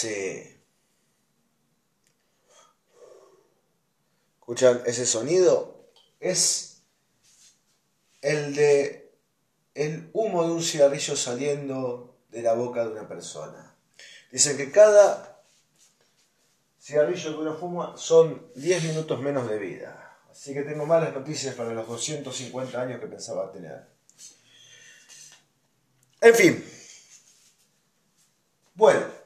hace. 0.00 0.56
¿Escuchan 4.40 4.82
ese 4.86 5.06
sonido? 5.06 5.90
Es 6.18 6.82
el 8.22 8.54
de 8.54 9.12
el 9.74 10.10
humo 10.12 10.44
de 10.44 10.52
un 10.52 10.62
cigarrillo 10.62 11.16
saliendo 11.16 12.18
de 12.30 12.42
la 12.42 12.54
boca 12.54 12.84
de 12.84 12.90
una 12.90 13.08
persona. 13.08 13.74
Dicen 14.32 14.56
que 14.56 14.70
cada 14.70 15.42
cigarrillo 16.80 17.30
que 17.30 17.38
uno 17.38 17.56
fuma 17.56 17.96
son 17.96 18.50
10 18.56 18.84
minutos 18.84 19.20
menos 19.20 19.48
de 19.48 19.58
vida. 19.58 20.18
Así 20.30 20.52
que 20.52 20.62
tengo 20.62 20.86
malas 20.86 21.14
noticias 21.14 21.54
para 21.54 21.72
los 21.72 21.86
250 21.86 22.80
años 22.80 23.00
que 23.00 23.06
pensaba 23.06 23.52
tener. 23.52 23.86
En 26.20 26.34
fin. 26.34 26.64
Bueno. 28.74 29.19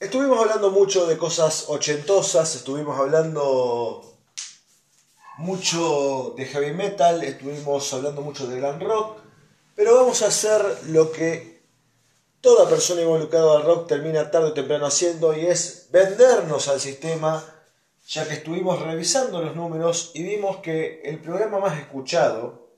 Estuvimos 0.00 0.40
hablando 0.40 0.70
mucho 0.70 1.06
de 1.06 1.18
cosas 1.18 1.66
ochentosas, 1.68 2.54
estuvimos 2.54 2.98
hablando 2.98 4.16
mucho 5.36 6.32
de 6.38 6.46
heavy 6.46 6.72
metal, 6.72 7.22
estuvimos 7.22 7.92
hablando 7.92 8.22
mucho 8.22 8.46
de 8.46 8.56
gran 8.58 8.80
rock, 8.80 9.18
pero 9.76 9.96
vamos 9.96 10.22
a 10.22 10.28
hacer 10.28 10.64
lo 10.86 11.12
que 11.12 11.60
toda 12.40 12.66
persona 12.66 13.02
involucrada 13.02 13.58
al 13.58 13.66
rock 13.66 13.88
termina 13.88 14.30
tarde 14.30 14.46
o 14.46 14.52
temprano 14.54 14.86
haciendo 14.86 15.36
y 15.36 15.44
es 15.44 15.88
vendernos 15.90 16.68
al 16.68 16.80
sistema, 16.80 17.44
ya 18.08 18.26
que 18.26 18.32
estuvimos 18.32 18.80
revisando 18.80 19.42
los 19.42 19.54
números 19.54 20.12
y 20.14 20.22
vimos 20.22 20.62
que 20.62 21.02
el 21.04 21.20
programa 21.20 21.58
más 21.58 21.78
escuchado 21.78 22.70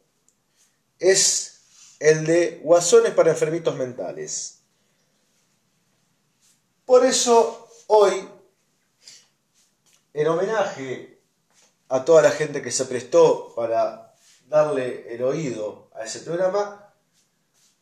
es 0.99 1.61
el 2.01 2.27
de 2.27 2.59
Guasones 2.65 3.13
para 3.13 3.31
enfermitos 3.31 3.77
mentales. 3.77 4.62
Por 6.85 7.05
eso 7.05 7.69
hoy, 7.87 8.29
en 10.15 10.27
homenaje 10.27 11.21
a 11.89 12.05
toda 12.05 12.23
la 12.23 12.31
gente 12.31 12.63
que 12.63 12.73
se 12.73 12.87
prestó 12.87 13.53
para 13.55 14.15
darle 14.49 15.15
el 15.15 15.23
oído 15.23 15.91
a 15.95 16.05
ese 16.05 16.21
programa, 16.21 16.93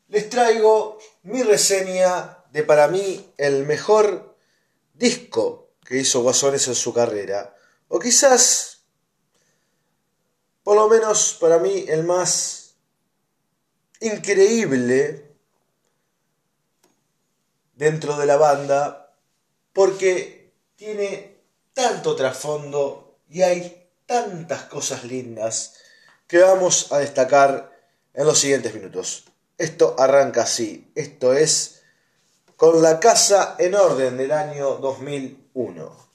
les 0.08 0.28
traigo 0.28 0.98
mi 1.22 1.42
reseña 1.42 2.44
de 2.50 2.62
para 2.62 2.88
mí 2.88 3.32
el 3.36 3.64
mejor 3.64 4.36
disco 4.92 5.70
que 5.84 5.98
hizo 5.98 6.22
Guasones 6.22 6.68
en 6.68 6.74
su 6.74 6.92
carrera. 6.92 7.54
O 7.88 7.98
quizás, 7.98 8.82
por 10.62 10.76
lo 10.76 10.88
menos 10.88 11.36
para 11.40 11.58
mí, 11.58 11.86
el 11.88 12.04
más 12.04 12.74
increíble 14.00 15.29
dentro 17.80 18.18
de 18.18 18.26
la 18.26 18.36
banda, 18.36 19.14
porque 19.72 20.52
tiene 20.76 21.38
tanto 21.72 22.14
trasfondo 22.14 23.16
y 23.30 23.40
hay 23.40 23.88
tantas 24.04 24.64
cosas 24.64 25.04
lindas 25.04 25.76
que 26.26 26.40
vamos 26.40 26.92
a 26.92 26.98
destacar 26.98 27.72
en 28.12 28.26
los 28.26 28.38
siguientes 28.38 28.74
minutos. 28.74 29.24
Esto 29.56 29.96
arranca 29.98 30.42
así. 30.42 30.92
Esto 30.94 31.32
es 31.32 31.80
con 32.56 32.82
la 32.82 33.00
casa 33.00 33.56
en 33.58 33.74
orden 33.74 34.18
del 34.18 34.32
año 34.32 34.76
2001. 34.76 36.09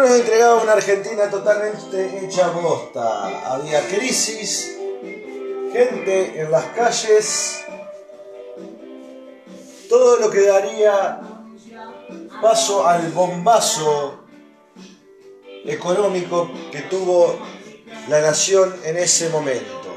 El 0.00 0.06
2001 0.06 0.08
nos 0.08 0.10
entregaba 0.18 0.62
una 0.62 0.72
Argentina 0.72 1.30
totalmente 1.30 2.24
hecha 2.24 2.48
bosta. 2.50 3.52
Había 3.52 3.86
crisis, 3.86 4.78
gente 5.72 6.40
en 6.40 6.50
las 6.50 6.64
calles, 6.66 7.64
todo 9.90 10.16
lo 10.16 10.30
que 10.30 10.40
daría 10.42 11.20
paso 12.40 12.86
al 12.86 13.08
bombazo 13.12 14.24
económico 15.66 16.50
que 16.72 16.80
tuvo 16.82 17.38
la 18.08 18.22
nación 18.22 18.74
en 18.84 18.96
ese 18.96 19.28
momento. 19.28 19.96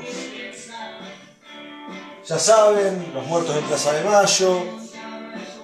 Ya 2.25 2.39
saben, 2.39 3.11
los 3.13 3.25
muertos 3.27 3.55
en 3.55 3.63
Plaza 3.63 3.93
de 3.93 4.03
Mayo, 4.03 4.63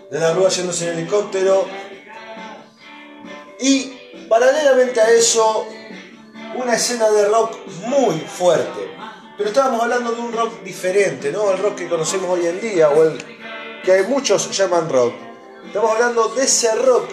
de 0.10 0.20
la 0.20 0.34
Rúa 0.34 0.50
yéndose 0.50 0.90
en 0.90 1.00
helicóptero, 1.00 1.66
y 3.60 3.99
paralelamente 4.30 5.02
a 5.02 5.10
eso, 5.10 5.68
una 6.56 6.76
escena 6.76 7.10
de 7.10 7.28
rock 7.28 7.58
muy 7.88 8.20
fuerte. 8.20 8.96
Pero 9.38 9.50
estábamos 9.50 9.82
hablando 9.82 10.12
de 10.12 10.22
un 10.22 10.32
rock 10.32 10.62
diferente, 10.64 11.32
¿no? 11.32 11.52
El 11.52 11.58
rock 11.58 11.76
que 11.76 11.90
conocemos 11.90 12.30
hoy 12.30 12.46
en 12.46 12.62
día, 12.62 12.90
o 12.90 13.04
el 13.04 13.18
que 13.84 14.04
muchos 14.04 14.56
llaman 14.56 14.90
rock. 14.90 15.14
Estamos 15.66 15.92
hablando 15.92 16.30
de 16.30 16.44
ese 16.44 16.76
rock, 16.76 17.10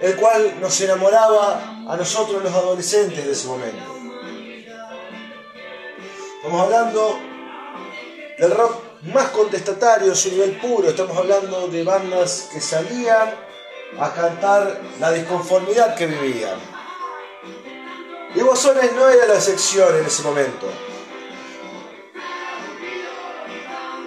el 0.00 0.16
cual 0.16 0.60
nos 0.60 0.80
enamoraba 0.80 1.84
a 1.88 1.96
nosotros 1.96 2.42
los 2.42 2.52
adolescentes 2.52 3.24
de 3.24 3.32
ese 3.32 3.46
momento. 3.46 3.94
Estamos 6.36 6.62
hablando 6.62 7.18
del 8.38 8.50
rock 8.52 8.88
más 9.12 9.28
contestatario 9.30 10.14
su 10.14 10.30
nivel 10.30 10.58
puro. 10.58 10.88
Estamos 10.88 11.16
hablando 11.16 11.68
de 11.68 11.84
bandas 11.84 12.48
que 12.52 12.60
salían 12.60 13.47
a 13.98 14.12
cantar 14.12 14.80
la 15.00 15.12
disconformidad 15.12 15.94
que 15.94 16.06
vivían. 16.06 16.58
Y 18.34 18.40
Bosones 18.40 18.92
no 18.92 19.08
era 19.08 19.26
la 19.26 19.34
excepción 19.34 19.96
en 19.96 20.04
ese 20.04 20.22
momento. 20.22 20.68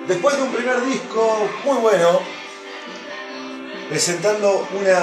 Después 0.07 0.35
de 0.35 0.43
un 0.43 0.51
primer 0.51 0.81
disco 0.85 1.49
muy 1.63 1.77
bueno, 1.77 2.19
presentando 3.89 4.67
una 4.79 4.99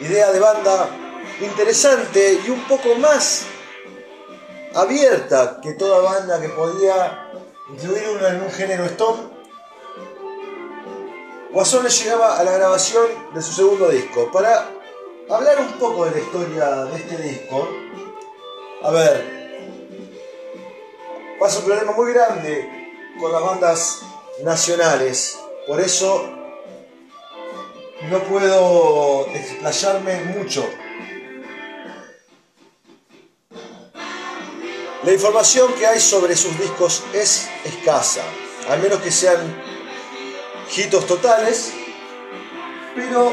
idea 0.00 0.32
de 0.32 0.40
banda 0.40 0.88
interesante 1.40 2.40
y 2.46 2.50
un 2.50 2.62
poco 2.64 2.94
más 2.96 3.46
abierta 4.74 5.60
que 5.62 5.72
toda 5.74 6.00
banda 6.00 6.40
que 6.40 6.48
podía 6.48 7.30
incluir 7.70 8.04
uno 8.16 8.26
en 8.26 8.42
un 8.42 8.50
género 8.50 8.84
stone, 8.86 9.31
Guasones 11.52 12.02
llegaba 12.02 12.38
a 12.38 12.44
la 12.44 12.52
grabación 12.52 13.04
de 13.34 13.42
su 13.42 13.52
segundo 13.52 13.90
disco. 13.90 14.30
Para 14.32 14.70
hablar 15.28 15.60
un 15.60 15.72
poco 15.72 16.06
de 16.06 16.12
la 16.12 16.18
historia 16.18 16.84
de 16.86 16.96
este 16.96 17.16
disco, 17.18 17.68
a 18.82 18.90
ver, 18.90 19.76
pasa 21.38 21.58
un 21.58 21.66
problema 21.66 21.92
muy 21.92 22.10
grande 22.14 23.04
con 23.20 23.30
las 23.30 23.42
bandas 23.42 24.00
nacionales. 24.42 25.38
Por 25.66 25.78
eso 25.78 26.26
no 28.08 28.18
puedo 28.20 29.26
explayarme 29.26 30.24
mucho. 30.24 30.66
La 35.04 35.12
información 35.12 35.74
que 35.74 35.86
hay 35.86 36.00
sobre 36.00 36.34
sus 36.34 36.58
discos 36.58 37.02
es 37.12 37.46
escasa, 37.64 38.22
al 38.70 38.80
menos 38.80 39.00
que 39.02 39.10
sean 39.10 39.71
hitos 40.80 41.06
totales, 41.06 41.72
pero 42.94 43.32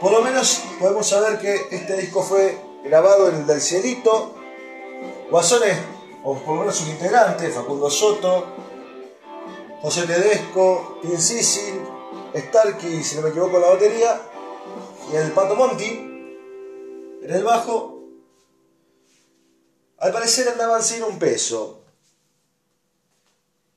por 0.00 0.12
lo 0.12 0.22
menos 0.22 0.62
podemos 0.78 1.08
saber 1.08 1.38
que 1.38 1.54
este 1.70 1.96
disco 1.96 2.22
fue 2.22 2.58
grabado 2.84 3.28
en 3.28 3.36
el 3.36 3.46
del 3.46 3.60
Cielito. 3.60 4.34
Guasones, 5.30 5.78
o 6.22 6.34
por 6.36 6.54
lo 6.54 6.60
menos 6.60 6.76
sus 6.76 6.88
integrantes, 6.88 7.54
Facundo 7.54 7.90
Soto, 7.90 8.46
José 9.82 10.06
Tedesco, 10.06 10.98
Tim 11.02 11.18
Sissin, 11.18 11.80
Starkey, 12.34 13.02
si 13.02 13.16
no 13.16 13.22
me 13.22 13.30
equivoco, 13.30 13.58
la 13.58 13.68
batería, 13.68 14.20
y 15.12 15.16
el 15.16 15.32
Pato 15.32 15.54
Monti 15.54 15.86
en 17.22 17.30
el 17.30 17.42
bajo. 17.42 18.02
Al 19.98 20.12
parecer 20.12 20.48
andaban 20.48 20.82
sin 20.82 21.02
un 21.02 21.18
peso. 21.18 21.82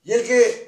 Y 0.04 0.12
el 0.12 0.26
que 0.26 0.67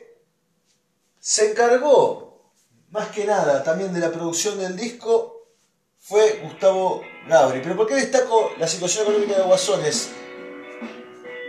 se 1.21 1.51
encargó, 1.51 2.51
más 2.91 3.09
que 3.09 3.25
nada, 3.25 3.63
también 3.63 3.93
de 3.93 4.01
la 4.01 4.11
producción 4.11 4.59
del 4.59 4.75
disco, 4.75 5.45
fue 5.99 6.41
Gustavo 6.43 7.03
Gabri. 7.29 7.61
¿Pero 7.63 7.77
por 7.77 7.87
qué 7.87 7.95
destaco 7.95 8.53
la 8.59 8.67
situación 8.67 9.05
económica 9.05 9.37
de 9.37 9.45
Guasones? 9.45 10.11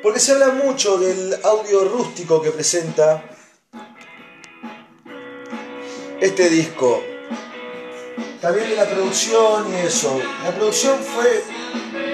Porque 0.04 0.20
se 0.20 0.34
habla 0.34 0.50
mucho 0.50 0.98
del 0.98 1.40
audio 1.44 1.86
rústico 1.86 2.42
que 2.42 2.52
presenta 2.52 3.24
este 6.20 6.50
disco. 6.50 7.02
También 8.42 8.70
de 8.72 8.76
la 8.76 8.90
producción 8.90 9.74
y 9.74 9.86
eso. 9.86 10.20
La 10.44 10.52
producción 10.52 11.00
fue 11.00 11.44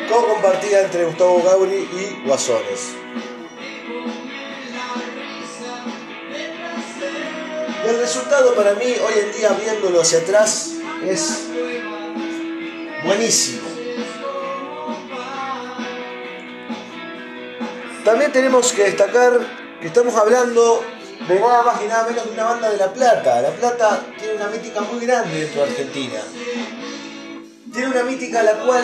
co-compartida 0.09 0.81
entre 0.81 1.05
Gustavo 1.05 1.41
Gabri 1.43 1.75
y 1.77 2.27
Guasones. 2.27 2.93
El 7.87 7.99
resultado 7.99 8.53
para 8.53 8.73
mí, 8.73 8.85
hoy 8.85 9.13
en 9.19 9.37
día 9.37 9.49
viéndolo 9.51 10.01
hacia 10.01 10.19
atrás, 10.19 10.73
es 11.05 11.43
buenísimo. 13.05 13.67
También 18.03 18.31
tenemos 18.31 18.71
que 18.73 18.83
destacar 18.83 19.39
que 19.81 19.87
estamos 19.87 20.15
hablando 20.15 20.83
de 21.27 21.39
nada 21.39 21.63
más 21.63 21.81
y 21.83 21.87
nada 21.87 22.07
menos 22.07 22.25
de 22.25 22.31
una 22.31 22.43
banda 22.43 22.69
de 22.69 22.77
La 22.77 22.93
Plata. 22.93 23.41
La 23.41 23.49
Plata 23.51 24.01
tiene 24.17 24.35
una 24.35 24.47
mítica 24.47 24.81
muy 24.81 25.05
grande 25.05 25.41
dentro 25.41 25.63
de 25.63 25.71
Argentina. 25.71 26.19
Tiene 27.73 27.87
una 27.89 28.03
mítica 28.03 28.43
la 28.43 28.53
cual 28.53 28.83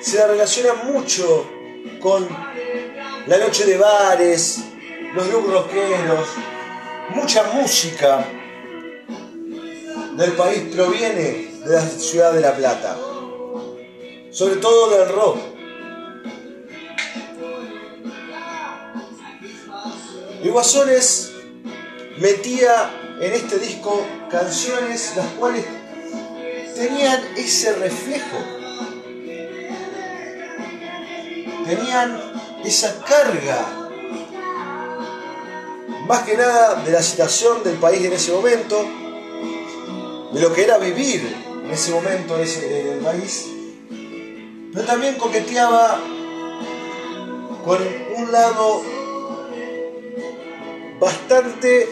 se 0.00 0.26
relaciona 0.26 0.74
mucho 0.84 1.48
con 2.00 2.28
la 3.26 3.38
noche 3.38 3.64
de 3.64 3.78
bares, 3.78 4.60
los 5.14 5.32
rockeros, 5.32 6.28
mucha 7.14 7.44
música 7.52 8.24
del 10.16 10.32
país 10.32 10.74
proviene 10.74 11.50
de 11.64 11.74
la 11.74 11.80
ciudad 11.80 12.32
de 12.32 12.40
La 12.40 12.54
Plata, 12.54 12.96
sobre 14.30 14.56
todo 14.56 14.90
del 14.90 15.08
rock. 15.08 15.38
Y 20.42 20.48
Guasones 20.48 21.32
metía 22.18 22.90
en 23.20 23.32
este 23.32 23.58
disco 23.58 24.04
canciones 24.30 25.12
las 25.16 25.26
cuales 25.38 25.64
tenían 26.74 27.22
ese 27.36 27.72
reflejo, 27.74 28.38
tenían 31.64 32.20
esa 32.64 32.98
carga, 33.04 33.81
más 36.06 36.22
que 36.22 36.36
nada 36.36 36.82
de 36.82 36.90
la 36.90 37.02
situación 37.02 37.62
del 37.62 37.76
país 37.76 38.04
en 38.04 38.12
ese 38.12 38.32
momento, 38.32 38.84
de 40.32 40.40
lo 40.40 40.52
que 40.52 40.64
era 40.64 40.78
vivir 40.78 41.36
en 41.64 41.70
ese 41.70 41.92
momento 41.92 42.36
en 42.36 42.42
el 42.42 42.98
país, 43.00 43.48
pero 44.72 44.84
también 44.86 45.16
coqueteaba 45.16 46.00
con 47.64 47.78
un 48.16 48.32
lado 48.32 48.82
bastante, 50.98 51.88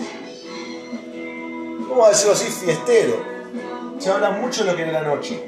¿cómo 1.89 2.09
decirlo 2.09 2.33
así?, 2.33 2.47
fiestero. 2.47 3.31
Se 3.99 4.11
habla 4.11 4.31
mucho 4.31 4.65
de 4.65 4.71
lo 4.71 4.77
que 4.77 4.83
era 4.83 4.93
la 4.93 5.03
noche. 5.03 5.43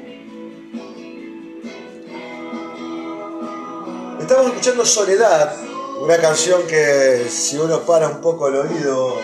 Estamos 4.19 4.47
escuchando 4.47 4.85
Soledad, 4.85 5.55
una 5.99 6.17
canción 6.17 6.67
que 6.67 7.25
si 7.29 7.57
uno 7.57 7.81
para 7.81 8.09
un 8.09 8.21
poco 8.21 8.47
el 8.47 8.55
oído 8.55 9.21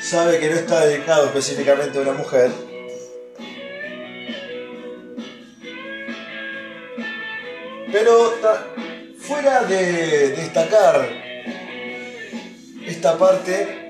sabe 0.00 0.38
que 0.38 0.48
no 0.48 0.56
está 0.56 0.86
dedicado 0.86 1.26
específicamente 1.26 1.98
a 1.98 2.02
una 2.02 2.12
mujer. 2.12 2.50
Pero 7.92 8.34
fuera 9.18 9.62
de 9.64 10.30
destacar 10.30 11.08
esta 12.86 13.18
parte 13.18 13.86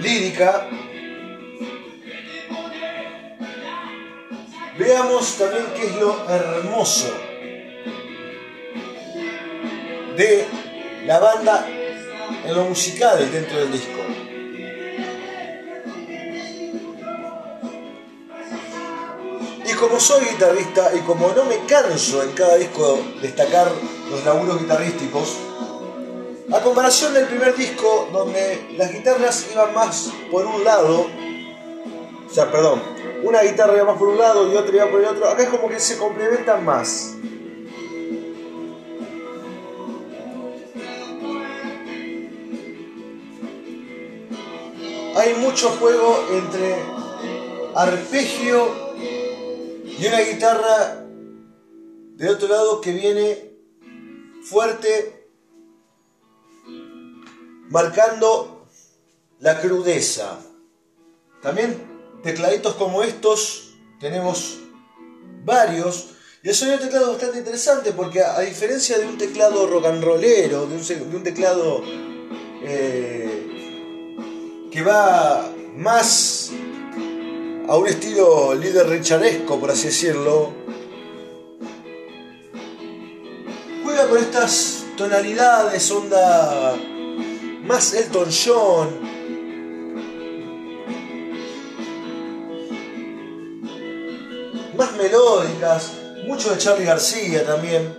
lírica, 0.00 0.68
veamos 4.78 5.36
también 5.36 5.66
qué 5.74 5.86
es 5.86 5.96
lo 5.96 6.28
hermoso 6.28 7.12
de 10.16 10.46
la 11.06 11.18
banda 11.18 11.66
en 12.44 12.54
lo 12.54 12.64
musical 12.64 13.30
dentro 13.30 13.58
del 13.58 13.72
disco. 13.72 13.96
como 19.78 20.00
soy 20.00 20.24
guitarrista 20.24 20.90
y 20.94 21.00
como 21.00 21.28
no 21.32 21.44
me 21.44 21.64
canso 21.66 22.22
en 22.22 22.32
cada 22.32 22.56
disco 22.56 22.98
destacar 23.20 23.70
los 24.10 24.24
laburos 24.24 24.60
guitarrísticos, 24.60 25.36
a 26.52 26.60
comparación 26.60 27.12
del 27.14 27.26
primer 27.26 27.54
disco 27.54 28.08
donde 28.12 28.74
las 28.76 28.92
guitarras 28.92 29.46
iban 29.52 29.74
más 29.74 30.10
por 30.30 30.46
un 30.46 30.64
lado, 30.64 31.06
o 32.28 32.34
sea, 32.34 32.50
perdón, 32.50 32.82
una 33.22 33.42
guitarra 33.42 33.76
iba 33.76 33.84
más 33.84 33.98
por 33.98 34.08
un 34.08 34.18
lado 34.18 34.50
y 34.50 34.56
otra 34.56 34.76
iba 34.76 34.90
por 34.90 35.00
el 35.00 35.06
otro, 35.06 35.28
acá 35.28 35.42
es 35.42 35.48
como 35.48 35.68
que 35.68 35.80
se 35.80 35.98
complementan 35.98 36.64
más. 36.64 37.14
Hay 45.16 45.34
mucho 45.40 45.70
juego 45.70 46.26
entre 46.30 46.76
arpegio 47.74 48.68
y 49.98 50.06
una 50.06 50.20
guitarra 50.20 51.06
de 52.16 52.30
otro 52.30 52.48
lado 52.48 52.80
que 52.80 52.92
viene 52.92 53.52
fuerte, 54.42 55.28
marcando 57.70 58.66
la 59.40 59.60
crudeza. 59.60 60.38
También 61.42 61.95
tecladitos 62.22 62.74
como 62.74 63.02
estos 63.02 63.74
tenemos 64.00 64.58
varios. 65.44 66.10
Y 66.42 66.48
el 66.48 66.54
sonido 66.54 66.78
de 66.78 66.84
teclado 66.84 67.12
bastante 67.12 67.38
interesante 67.38 67.92
porque 67.92 68.22
a, 68.22 68.40
diferencia 68.40 68.98
de 68.98 69.06
un 69.06 69.18
teclado 69.18 69.66
rock 69.66 69.86
and 69.86 70.04
rollero, 70.04 70.66
de 70.66 70.76
un, 70.76 71.22
teclado 71.22 71.82
eh, 72.62 73.46
que 74.70 74.82
va 74.82 75.50
más 75.74 76.50
a 77.68 77.76
un 77.76 77.88
estilo 77.88 78.54
líder 78.54 78.88
richaresco, 78.88 79.58
por 79.58 79.70
así 79.70 79.88
decirlo, 79.88 80.52
juega 83.82 84.08
con 84.08 84.18
estas 84.18 84.84
tonalidades, 84.96 85.90
onda 85.90 86.76
más 87.64 87.92
Elton 87.94 88.28
John. 88.30 89.05
Más 94.76 94.96
melódicas, 94.96 95.92
mucho 96.26 96.50
de 96.50 96.58
Charlie 96.58 96.84
García 96.84 97.44
también. 97.46 97.96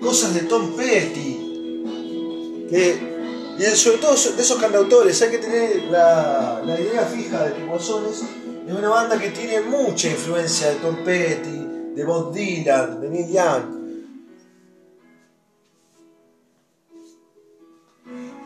Cosas 0.00 0.34
de 0.34 0.40
Tom 0.42 0.74
Petty, 0.76 2.66
que 2.70 3.08
y 3.58 3.62
sobre 3.76 3.98
todo 3.98 4.12
de 4.12 4.42
esos 4.42 4.56
cantautores, 4.60 5.20
hay 5.20 5.30
que 5.32 5.38
tener 5.38 5.82
la, 5.90 6.62
idea 6.78 7.04
fija 7.04 7.42
de 7.42 7.54
que 7.54 7.64
Guasones 7.64 8.22
Es 8.68 8.72
una 8.72 8.88
banda 8.88 9.18
que 9.18 9.30
tiene 9.30 9.62
mucha 9.62 10.08
influencia 10.08 10.68
de 10.68 10.76
Tom 10.76 10.96
Petty, 11.04 11.94
de 11.96 12.04
Bob 12.04 12.32
Dylan, 12.32 13.00
de 13.00 13.08
Neil 13.08 13.32
Young. 13.32 13.78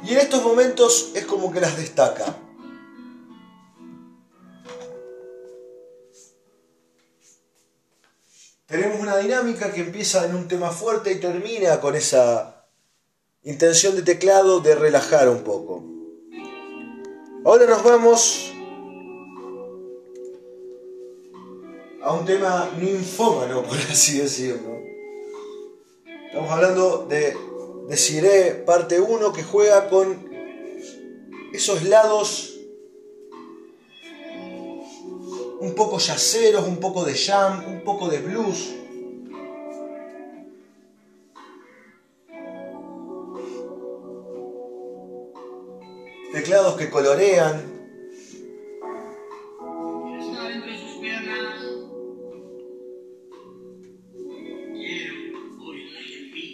Y 0.04 0.12
en 0.14 0.18
estos 0.18 0.42
momentos 0.42 1.10
es 1.14 1.26
como 1.26 1.52
que 1.52 1.60
las 1.60 1.76
destaca. 1.76 2.34
Tenemos 8.72 9.00
una 9.00 9.18
dinámica 9.18 9.70
que 9.70 9.82
empieza 9.82 10.24
en 10.24 10.34
un 10.34 10.48
tema 10.48 10.70
fuerte 10.70 11.12
y 11.12 11.20
termina 11.20 11.78
con 11.78 11.94
esa 11.94 12.64
intención 13.42 13.94
de 13.96 14.00
teclado 14.00 14.60
de 14.60 14.74
relajar 14.74 15.28
un 15.28 15.42
poco. 15.42 15.84
Ahora 17.44 17.66
nos 17.66 17.84
vamos 17.84 18.50
a 22.02 22.14
un 22.14 22.24
tema 22.24 22.70
ninfómano, 22.80 23.62
por 23.68 23.76
así 23.76 24.20
decirlo. 24.20 24.80
Estamos 26.28 26.50
hablando 26.50 27.04
de 27.06 27.36
Deciré 27.90 28.52
parte 28.52 29.00
1 29.00 29.34
que 29.34 29.42
juega 29.42 29.90
con 29.90 30.30
esos 31.52 31.82
lados 31.82 32.51
un 35.62 35.76
poco 35.76 35.98
yaceros, 35.98 36.66
un 36.66 36.78
poco 36.78 37.04
de 37.04 37.14
jam, 37.14 37.64
un 37.68 37.84
poco 37.84 38.08
de 38.08 38.18
blues. 38.18 38.74
Teclados 46.32 46.76
que 46.76 46.90
colorean. 46.90 47.70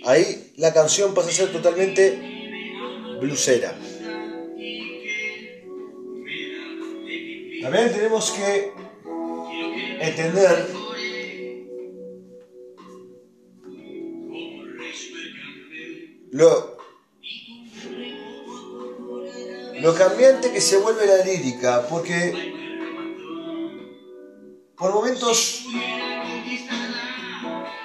Ahí 0.04 0.52
la 0.56 0.74
canción 0.74 1.14
pasa 1.14 1.30
a 1.30 1.32
ser 1.32 1.50
totalmente 1.50 2.18
blusera. 3.20 3.74
También 7.62 7.92
tenemos 7.92 8.30
que 8.32 8.88
entender 10.00 10.68
lo, 16.30 16.76
lo 19.80 19.94
cambiante 19.94 20.52
que 20.52 20.60
se 20.60 20.76
vuelve 20.78 21.06
la 21.06 21.24
lírica, 21.24 21.86
porque 21.88 22.54
por 24.76 24.92
momentos 24.92 25.64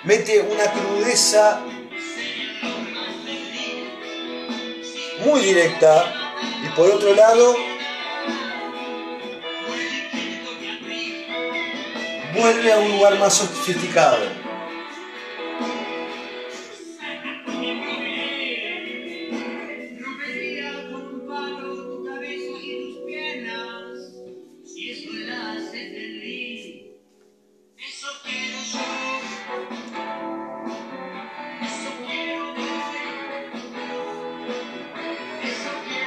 mete 0.03 0.41
una 0.41 0.71
crudeza 0.71 1.65
muy 5.25 5.41
directa 5.41 6.13
y 6.63 6.75
por 6.75 6.89
otro 6.91 7.13
lado 7.15 7.55
vuelve 12.33 12.71
a 12.71 12.77
un 12.77 12.91
lugar 12.91 13.19
más 13.19 13.33
sofisticado. 13.33 14.17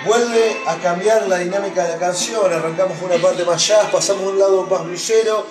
vuelve 0.06 0.56
a 0.66 0.76
cambiar 0.76 1.26
la 1.26 1.38
dinámica 1.38 1.82
de 1.84 1.94
la 1.94 1.98
canción, 1.98 2.52
arrancamos 2.52 2.96
una 3.02 3.16
parte 3.16 3.44
más 3.44 3.66
jazz, 3.66 3.90
pasamos 3.90 4.22
a 4.22 4.28
un 4.28 4.38
lado 4.38 4.62
más 4.64 4.84
blusero 4.84 5.46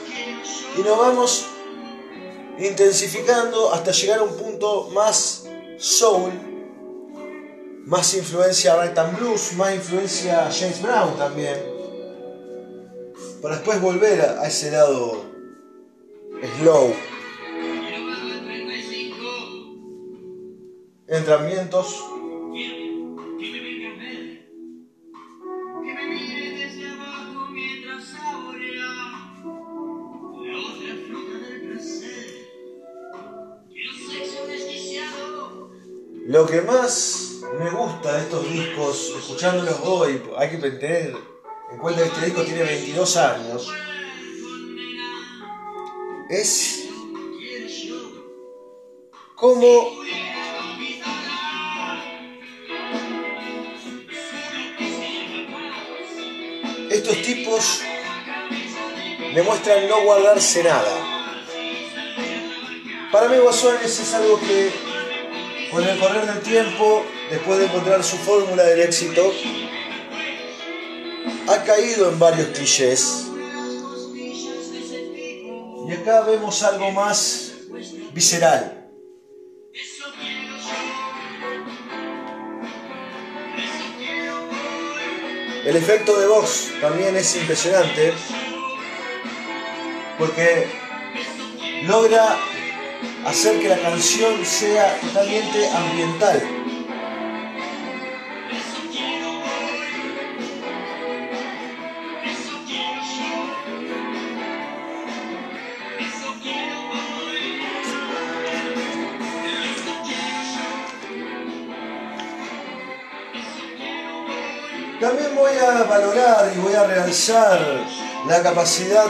y 0.77 0.81
nos 0.81 0.97
vamos 0.97 1.45
intensificando 2.57 3.73
hasta 3.73 3.91
llegar 3.91 4.19
a 4.19 4.23
un 4.23 4.35
punto 4.35 4.89
más 4.93 5.45
soul, 5.77 6.31
más 7.85 8.13
influencia 8.13 8.81
Rhythm 8.81 9.15
Blues, 9.17 9.53
más 9.53 9.73
influencia 9.75 10.49
James 10.51 10.81
Brown 10.81 11.17
también, 11.17 11.57
para 13.41 13.55
después 13.55 13.81
volver 13.81 14.21
a 14.21 14.47
ese 14.47 14.71
lado 14.71 15.23
slow. 16.59 16.93
Entramientos 21.07 22.03
Lo 36.35 36.45
que 36.45 36.59
más 36.63 37.39
me 37.57 37.69
gusta 37.69 38.11
de 38.11 38.23
estos 38.23 38.51
discos, 38.51 39.13
escuchándolos 39.19 39.79
hoy, 39.85 40.21
hay 40.37 40.49
que 40.49 40.57
tener 40.57 41.15
en 41.71 41.77
cuenta 41.77 42.01
que 42.01 42.09
este 42.09 42.25
disco 42.25 42.41
tiene 42.41 42.63
22 42.63 43.15
años, 43.15 43.71
es 46.29 46.89
cómo 49.35 49.93
estos 56.89 57.21
tipos 57.21 57.79
demuestran 59.33 59.87
no 59.87 60.01
guardarse 60.03 60.63
nada. 60.65 61.31
Para 63.09 63.29
mí 63.29 63.37
Guasones 63.37 63.97
es 64.01 64.13
algo 64.13 64.37
que 64.41 64.84
con 65.75 65.85
el 65.85 65.99
correr 65.99 66.25
del 66.25 66.39
tiempo, 66.39 67.05
después 67.29 67.59
de 67.59 67.65
encontrar 67.65 68.01
su 68.01 68.15
fórmula 68.15 68.63
del 68.63 68.79
éxito, 68.79 69.33
ha 71.49 71.63
caído 71.65 72.09
en 72.09 72.17
varios 72.17 72.47
clichés. 72.47 73.25
Y 75.85 75.91
acá 75.91 76.21
vemos 76.21 76.63
algo 76.63 76.91
más 76.91 77.55
visceral. 78.13 78.89
El 85.65 85.75
efecto 85.75 86.17
de 86.17 86.27
voz 86.27 86.69
también 86.79 87.17
es 87.17 87.35
impresionante 87.35 88.13
porque 90.17 90.69
logra 91.83 92.37
hacer 93.25 93.59
que 93.59 93.67
la 93.67 93.79
canción 93.79 94.45
sea 94.45 94.99
totalmente 95.01 95.67
ambiental. 95.69 96.43
También 114.99 115.35
voy 115.35 115.51
a 115.51 115.83
valorar 115.83 116.51
y 116.55 116.59
voy 116.59 116.73
a 116.73 116.83
realzar 116.85 117.59
la 118.27 118.41
capacidad 118.41 119.05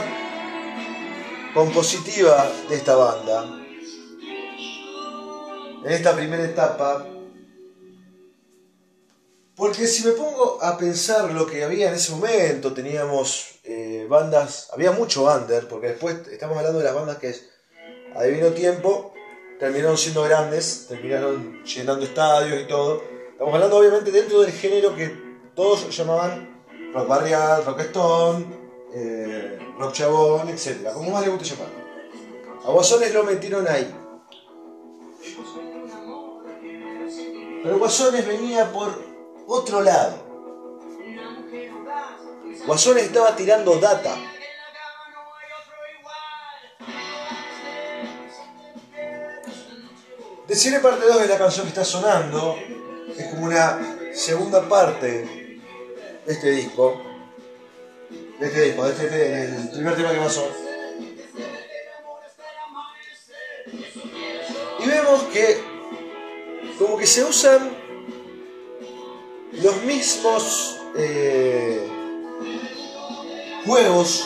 compositiva 1.54 2.50
de 2.68 2.76
esta 2.76 2.96
banda 2.96 3.65
en 5.86 5.92
esta 5.92 6.16
primera 6.16 6.44
etapa. 6.44 7.06
Porque 9.54 9.86
si 9.86 10.04
me 10.04 10.12
pongo 10.12 10.58
a 10.60 10.76
pensar 10.76 11.32
lo 11.32 11.46
que 11.46 11.62
había 11.62 11.88
en 11.88 11.94
ese 11.94 12.10
momento, 12.12 12.74
teníamos 12.74 13.60
eh, 13.62 14.04
bandas, 14.08 14.68
había 14.72 14.90
mucho 14.90 15.24
under, 15.32 15.66
porque 15.68 15.88
después 15.88 16.26
estamos 16.28 16.58
hablando 16.58 16.80
de 16.80 16.84
las 16.84 16.94
bandas 16.94 17.18
que 17.18 17.34
adivino 18.16 18.48
tiempo, 18.48 19.14
terminaron 19.60 19.96
siendo 19.96 20.24
grandes, 20.24 20.86
terminaron 20.88 21.62
llenando 21.62 22.04
estadios 22.04 22.62
y 22.62 22.66
todo. 22.66 23.02
Estamos 23.30 23.54
hablando 23.54 23.76
obviamente 23.76 24.10
dentro 24.10 24.40
del 24.42 24.50
género 24.50 24.94
que 24.94 25.16
todos 25.54 25.96
llamaban 25.96 26.64
rock 26.92 27.06
barrial, 27.06 27.64
rock 27.64 27.80
stone, 27.80 28.46
eh, 28.92 29.58
rock 29.78 29.92
chabón, 29.92 30.48
etc. 30.48 30.92
Como 30.92 31.12
más 31.12 31.24
le 31.24 31.30
gusta 31.30 31.46
llamar. 31.46 31.68
A 32.64 33.12
lo 33.12 33.24
metieron 33.24 33.68
ahí. 33.68 33.94
Pero 37.66 37.80
Guasones 37.80 38.24
venía 38.24 38.70
por 38.70 38.96
otro 39.48 39.82
lado. 39.82 40.24
Guasones 42.64 43.06
estaba 43.06 43.34
tirando 43.34 43.76
data. 43.80 44.14
Deciré 50.46 50.78
parte 50.78 51.06
2 51.06 51.22
de 51.22 51.26
la 51.26 51.38
canción 51.38 51.64
que 51.64 51.70
está 51.70 51.84
sonando. 51.84 52.56
Es 53.18 53.26
como 53.30 53.46
una 53.46 53.98
segunda 54.14 54.68
parte 54.68 55.60
de 56.24 56.32
este 56.32 56.52
disco. 56.52 57.02
De 58.38 58.46
este 58.46 58.60
disco, 58.60 58.84
de 58.84 58.92
este, 58.92 59.06
este 59.06 59.18
del 59.18 59.70
primer 59.70 59.96
tema 59.96 60.12
que 60.12 60.18
pasó. 60.18 60.48
Y 64.78 64.86
vemos 64.86 65.22
que 65.32 65.75
como 66.78 66.96
que 66.98 67.06
se 67.06 67.24
usan 67.24 67.76
los 69.52 69.82
mismos 69.84 70.78
eh, 70.96 71.88
juegos. 73.64 74.24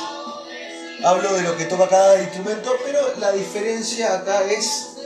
Hablo 1.02 1.32
de 1.32 1.42
lo 1.42 1.56
que 1.56 1.64
toca 1.64 1.88
cada 1.88 2.22
instrumento, 2.22 2.76
pero 2.84 3.00
la 3.18 3.32
diferencia 3.32 4.14
acá 4.14 4.44
es 4.44 4.96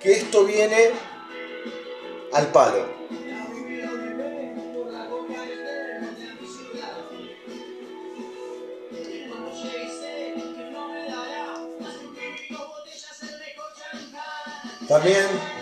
que 0.00 0.12
esto 0.12 0.44
viene 0.44 0.92
al 2.32 2.46
palo. 2.46 3.00
También 14.88 15.59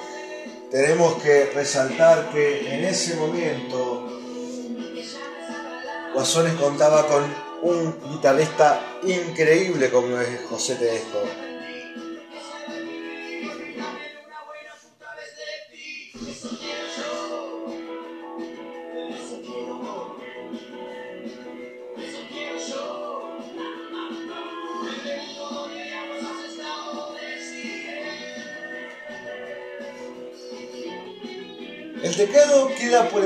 tenemos 0.79 1.21
que 1.21 1.47
resaltar 1.47 2.31
que 2.31 2.73
en 2.73 2.85
ese 2.85 3.17
momento 3.17 4.07
Guasones 6.15 6.55
contaba 6.55 7.05
con 7.09 7.25
un 7.63 7.99
guitarrista 8.09 8.81
increíble 9.03 9.91
como 9.91 10.21
es 10.21 10.41
José 10.49 10.77
Tedesco. 10.77 11.48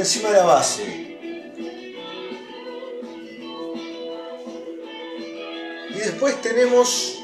Encima 0.02 0.30
de 0.30 0.34
la 0.34 0.44
base. 0.44 0.82
Y 5.90 5.94
después 5.94 6.40
tenemos 6.42 7.20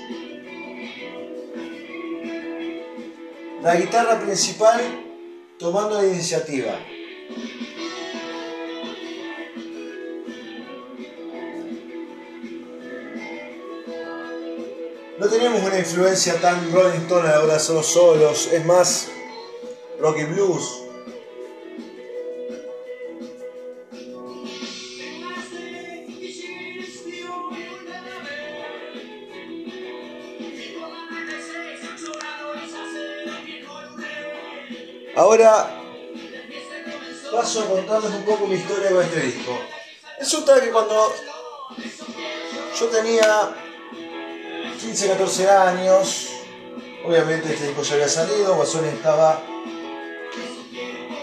la 3.63 3.75
guitarra 3.75 4.21
principal 4.21 4.81
tomando 5.59 6.01
la 6.01 6.07
iniciativa. 6.07 6.79
No 15.19 15.29
tenemos 15.29 15.63
una 15.65 15.79
influencia 15.81 16.41
tan 16.41 16.73
Rolling 16.73 17.01
Stone 17.01 17.29
a 17.29 17.43
la 17.43 17.59
solos, 17.59 18.51
es 18.53 18.65
más 18.65 19.09
rock 19.99 20.19
y 20.21 20.25
blues. 20.27 20.88
Paso 37.49 37.63
a 37.63 37.67
contarles 37.67 38.13
un 38.13 38.25
poco 38.25 38.47
mi 38.47 38.57
historia 38.57 38.91
con 38.91 39.03
este 39.03 39.21
disco. 39.21 39.59
Resulta 40.19 40.61
que 40.61 40.71
cuando 40.71 41.11
yo 42.79 42.87
tenía 42.89 43.57
15, 44.79 45.09
14 45.09 45.49
años, 45.49 46.29
obviamente 47.07 47.55
este 47.55 47.69
disco 47.69 47.81
ya 47.81 47.95
había 47.95 48.09
salido, 48.09 48.55
Guasón 48.55 48.85
estaba 48.85 49.41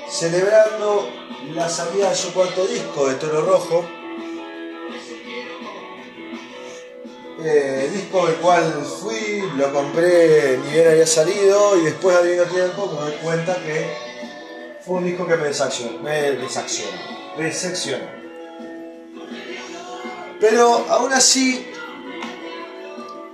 celebrando 0.09 1.07
la 1.53 1.69
salida 1.69 2.09
de 2.09 2.15
su 2.15 2.33
cuarto 2.33 2.65
disco 2.65 3.07
de 3.07 3.15
Toro 3.15 3.41
Rojo. 3.41 3.85
Eh, 7.43 7.91
disco 7.93 8.25
del 8.25 8.37
cual 8.37 8.83
fui, 8.83 9.43
lo 9.57 9.71
compré 9.71 10.57
ni 10.57 10.71
bien 10.71 10.87
había 10.87 11.05
salido 11.05 11.77
y 11.77 11.83
después 11.83 12.23
de 12.23 12.41
un 12.41 12.49
tiempo 12.49 12.87
me 12.87 13.11
doy 13.11 13.19
cuenta 13.21 13.53
que 13.57 14.14
fue 14.85 14.97
un 14.97 15.05
disco 15.05 15.25
que 15.25 15.35
me 15.35 15.47
desaccionó, 15.47 15.97
me 15.99 16.31
desaccionó, 16.33 16.97
decepcionó. 17.37 18.05
Pero 20.39 20.85
aún 20.89 21.11
así, 21.11 21.65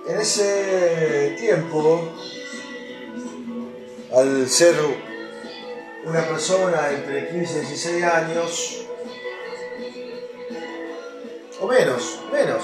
en 0.07 0.19
ese 0.19 1.35
tiempo, 1.39 2.09
al 4.15 4.47
ser 4.47 4.75
una 6.05 6.25
persona 6.27 6.89
entre 6.91 7.29
15 7.31 7.53
y 7.53 7.59
16 7.61 8.03
años, 8.05 8.85
o 11.59 11.67
menos, 11.67 12.19
menos, 12.31 12.63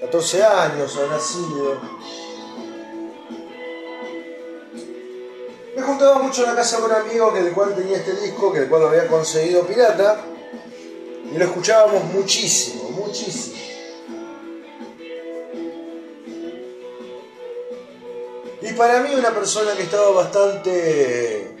14 0.00 0.44
años 0.44 0.96
habrá 0.96 1.20
sido. 1.20 1.95
Me 5.76 5.82
juntaba 5.82 6.20
mucho 6.20 6.42
en 6.42 6.48
la 6.48 6.56
casa 6.56 6.80
con 6.80 6.90
un 6.90 6.96
amigo 6.96 7.34
que 7.34 7.42
del 7.42 7.52
cual 7.52 7.74
tenía 7.74 7.98
este 7.98 8.16
disco, 8.16 8.50
que 8.50 8.60
del 8.60 8.68
cual 8.70 8.80
lo 8.80 8.88
había 8.88 9.06
conseguido 9.08 9.66
pirata, 9.66 10.24
y 11.30 11.36
lo 11.36 11.44
escuchábamos 11.44 12.02
muchísimo, 12.14 12.88
muchísimo. 12.92 13.58
Y 18.62 18.72
para 18.72 19.00
mí 19.00 19.14
una 19.16 19.34
persona 19.34 19.74
que 19.74 19.82
estaba 19.82 20.12
bastante 20.12 21.54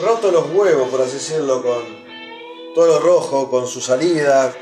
roto 0.00 0.30
los 0.30 0.50
huevos, 0.54 0.88
por 0.88 1.02
así 1.02 1.14
decirlo, 1.14 1.62
con 1.62 1.84
todo 2.74 2.86
lo 2.86 2.98
rojo, 3.00 3.50
con 3.50 3.66
su 3.66 3.82
salida, 3.82 4.54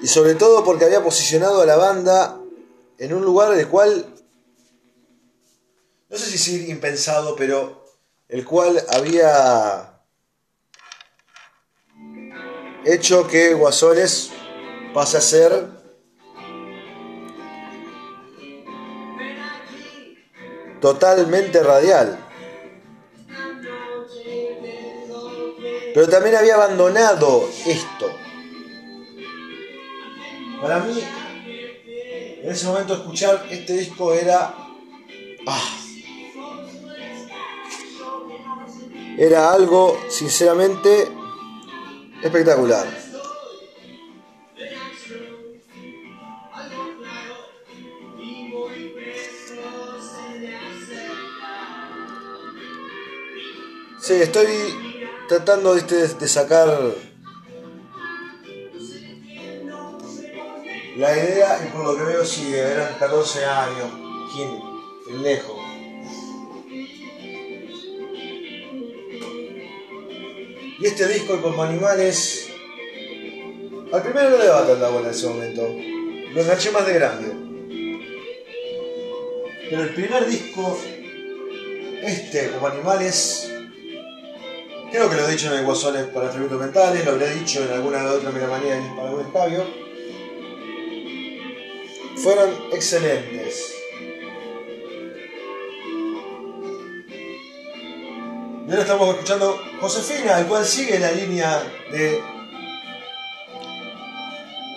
y 0.00 0.06
sobre 0.06 0.36
todo 0.36 0.64
porque 0.64 0.86
había 0.86 1.04
posicionado 1.04 1.60
a 1.60 1.66
la 1.66 1.76
banda 1.76 2.37
en 2.98 3.14
un 3.14 3.24
lugar 3.24 3.54
del 3.54 3.68
cual, 3.68 4.14
no 6.08 6.16
sé 6.16 6.26
si 6.26 6.32
decir 6.32 6.68
impensado, 6.68 7.36
pero 7.36 7.84
el 8.28 8.44
cual 8.44 8.84
había 8.90 10.02
hecho 12.84 13.26
que 13.28 13.54
Guasones 13.54 14.30
pase 14.92 15.16
a 15.16 15.20
ser 15.20 15.66
totalmente 20.80 21.62
radial. 21.62 22.24
Pero 25.94 26.08
también 26.08 26.36
había 26.36 26.54
abandonado 26.54 27.48
esto. 27.66 28.10
Para 30.60 30.80
mí, 30.80 31.02
en 32.42 32.52
ese 32.52 32.66
momento 32.66 32.94
escuchar 32.94 33.46
este 33.50 33.72
disco 33.74 34.12
era... 34.12 34.54
Ah, 35.46 35.74
era 39.18 39.52
algo, 39.52 39.98
sinceramente, 40.08 41.08
espectacular. 42.22 42.86
Sí, 54.00 54.14
estoy 54.14 54.46
tratando 55.28 55.74
de, 55.74 55.82
de 55.82 56.28
sacar 56.28 56.94
La 60.98 61.16
idea, 61.16 61.64
y 61.64 61.68
por 61.70 61.84
lo 61.84 61.96
que 61.96 62.02
veo, 62.02 62.24
sí, 62.24 62.52
eran 62.52 62.94
14 62.98 63.44
años, 63.44 63.86
¿quién? 64.34 65.22
lejos. 65.22 65.56
Y 70.80 70.86
este 70.86 71.06
disco 71.06 71.40
como 71.40 71.62
animales, 71.62 72.50
al 73.92 74.02
primero 74.02 74.30
no 74.30 74.38
le 74.38 74.48
va 74.48 74.66
tan 74.66 74.92
buena 74.92 75.08
en 75.08 75.14
ese 75.14 75.28
momento, 75.28 75.68
lo 76.34 76.40
enganché 76.40 76.72
más 76.72 76.84
de 76.84 76.94
grande. 76.94 77.32
Pero 79.70 79.82
el 79.82 79.94
primer 79.94 80.26
disco, 80.26 80.80
este 82.02 82.50
como 82.50 82.66
animales, 82.66 83.48
creo 84.90 85.08
que 85.08 85.14
lo 85.14 85.28
he 85.28 85.30
dicho 85.30 85.46
en 85.46 85.60
el 85.60 85.64
Guasones 85.64 86.06
para 86.06 86.30
tributos 86.30 86.60
mentales, 86.60 87.04
lo 87.04 87.12
habré 87.12 87.34
dicho 87.34 87.62
en 87.62 87.70
alguna 87.70 88.04
otra 88.10 88.32
miramanía 88.32 88.82
para 88.96 89.10
algún 89.10 89.26
estabio 89.26 89.87
fueron 92.22 92.50
excelentes. 92.72 93.74
Y 98.66 98.70
ahora 98.70 98.82
estamos 98.82 99.08
escuchando 99.14 99.58
Josefina, 99.80 100.38
el 100.40 100.46
cual 100.46 100.64
sigue 100.64 100.98
la 100.98 101.12
línea 101.12 101.62
de 101.90 102.22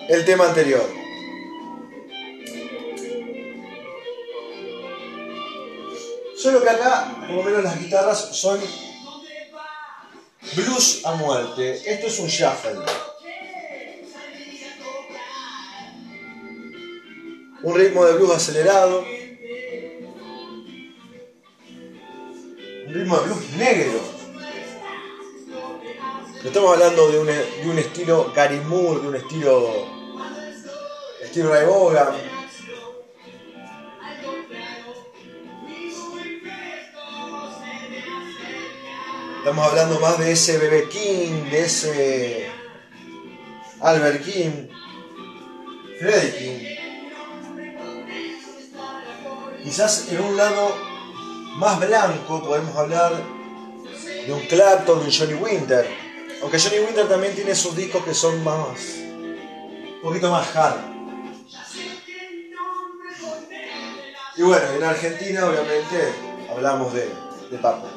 el 0.08 0.26
tema 0.26 0.48
anterior. 0.48 0.88
Solo 6.38 6.64
que 6.64 6.70
acá, 6.70 7.16
por 7.28 7.36
lo 7.36 7.44
menos 7.44 7.64
las 7.64 7.80
guitarras 7.80 8.36
son 8.36 8.60
blues 10.56 11.02
a 11.06 11.14
muerte. 11.16 11.82
Esto 11.86 12.08
es 12.08 12.20
un 12.20 12.28
shuffle. 12.28 13.11
Un 17.64 17.76
ritmo 17.76 18.06
de 18.06 18.14
blues 18.14 18.32
acelerado. 18.32 19.06
Un 22.88 22.94
ritmo 22.94 23.20
de 23.20 23.26
blues 23.26 23.50
negro. 23.58 24.00
estamos 26.44 26.74
hablando 26.74 27.12
de 27.12 27.20
un, 27.20 27.28
de 27.28 27.70
un 27.70 27.78
estilo 27.78 28.34
Gary 28.36 28.60
Moore, 28.62 29.02
de 29.02 29.08
un 29.10 29.16
estilo 29.16 29.88
estilo 31.22 31.50
Ray 31.52 31.66
Vaughan. 31.66 32.16
Estamos 39.38 39.68
hablando 39.68 40.00
más 40.00 40.18
de 40.18 40.32
ese 40.32 40.58
Bebé 40.58 40.90
King, 40.90 41.50
de 41.52 41.62
ese 41.62 42.48
Albert 43.80 44.24
King, 44.24 44.68
Freddie 46.00 46.38
King. 46.38 46.71
Quizás 49.72 50.10
en 50.12 50.20
un 50.20 50.36
lado 50.36 50.76
más 51.56 51.80
blanco 51.80 52.44
podemos 52.44 52.76
hablar 52.76 53.14
de 54.04 54.34
un 54.34 54.42
Clapton, 54.42 55.00
de 55.00 55.06
un 55.06 55.12
Johnny 55.14 55.34
Winter. 55.34 55.88
Aunque 56.42 56.60
Johnny 56.60 56.80
Winter 56.80 57.08
también 57.08 57.34
tiene 57.34 57.56
sus 57.56 57.74
discos 57.74 58.04
que 58.04 58.14
son 58.14 58.44
más. 58.44 58.78
un 58.98 60.02
poquito 60.04 60.30
más 60.30 60.54
hard. 60.54 60.76
Y 64.36 64.42
bueno, 64.42 64.68
en 64.76 64.84
Argentina 64.84 65.46
obviamente 65.46 66.16
hablamos 66.50 66.94
de, 66.94 67.10
de 67.50 67.58
Papo 67.58 67.88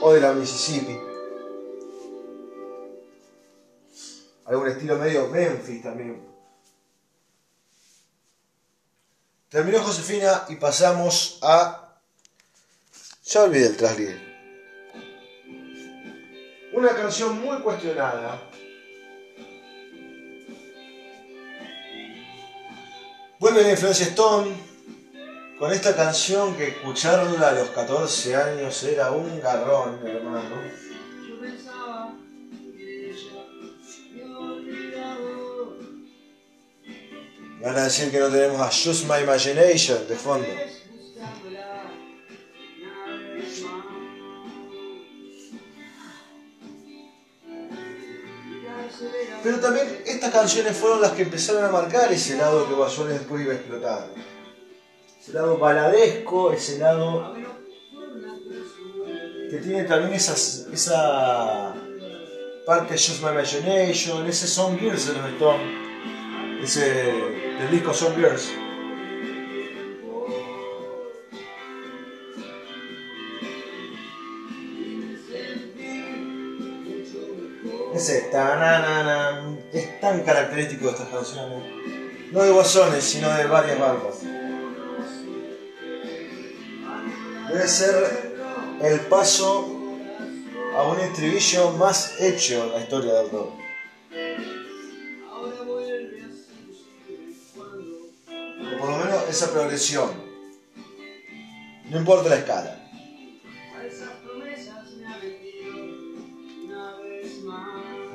o 0.00 0.12
de 0.12 0.20
la 0.20 0.32
Mississippi. 0.32 0.98
Algún 4.44 4.66
estilo 4.66 4.96
medio 4.96 5.28
Memphis 5.28 5.84
también. 5.84 6.29
Terminó 9.50 9.80
Josefina 9.80 10.44
y 10.48 10.56
pasamos 10.56 11.40
a... 11.42 11.98
Ya 13.24 13.42
olvidé 13.42 13.66
el 13.66 13.76
traslier. 13.76 14.30
Una 16.72 16.94
canción 16.94 17.40
muy 17.40 17.58
cuestionada. 17.58 18.40
Vuelve 23.40 23.62
la 23.62 23.70
influencia 23.72 24.06
Stone, 24.06 24.54
con 25.58 25.72
esta 25.72 25.96
canción 25.96 26.54
que 26.56 26.68
escucharla 26.68 27.48
a 27.48 27.52
los 27.52 27.70
14 27.70 28.36
años 28.36 28.82
era 28.84 29.10
un 29.10 29.40
garrón, 29.40 30.00
hermano. 30.06 30.89
Van 37.60 37.76
a 37.76 37.84
decir 37.84 38.10
que 38.10 38.18
no 38.18 38.28
tenemos 38.28 38.60
a 38.60 38.70
Just 38.70 39.04
My 39.04 39.22
Imagination 39.22 40.08
de 40.08 40.16
fondo. 40.16 40.48
Pero 49.42 49.58
también 49.60 50.02
estas 50.06 50.30
canciones 50.30 50.76
fueron 50.76 51.00
las 51.00 51.12
que 51.12 51.22
empezaron 51.22 51.64
a 51.64 51.70
marcar 51.70 52.12
ese 52.12 52.36
lado 52.36 52.68
que 52.68 52.74
Guasones 52.74 53.18
después 53.18 53.42
iba 53.42 53.52
a 53.52 53.56
explotar 53.56 54.10
ese 55.20 55.32
lado 55.32 55.58
baladesco, 55.58 56.52
ese 56.52 56.78
lado 56.78 57.34
que 59.50 59.56
tiene 59.58 59.84
también 59.84 60.14
esa 60.14 61.74
parte 62.64 62.94
de 62.94 62.98
Just 62.98 63.22
My 63.22 63.30
Imagination, 63.30 64.26
ese 64.26 64.46
Song 64.46 64.78
Girls 64.78 65.06
de 65.08 65.14
los 65.14 65.30
Stones, 65.32 65.68
ese 66.62 67.39
del 67.60 67.70
disco 67.70 67.94
Song 67.94 68.16
Girls. 68.16 68.50
Ese 77.94 78.20
tananana, 78.32 79.56
es 79.72 80.00
tan 80.00 80.22
característico 80.22 80.86
de 80.86 80.90
estas 80.92 81.08
canciones, 81.08 81.58
no 82.32 82.42
de 82.42 82.50
guasones, 82.50 83.04
sino 83.04 83.28
de 83.30 83.46
varias 83.46 83.78
bandas 83.78 84.24
debe 87.52 87.66
ser 87.66 88.34
el 88.82 89.00
paso 89.00 89.68
a 90.76 90.82
un 90.84 91.00
estribillo 91.00 91.72
más 91.72 92.20
hecho 92.20 92.64
en 92.64 92.72
la 92.72 92.80
historia 92.80 93.14
del 93.14 93.30
rock. 93.30 93.59
Esa 99.30 99.50
progresión. 99.50 100.10
No 101.88 101.98
importa 101.98 102.28
la 102.28 102.36
escala. 102.36 102.76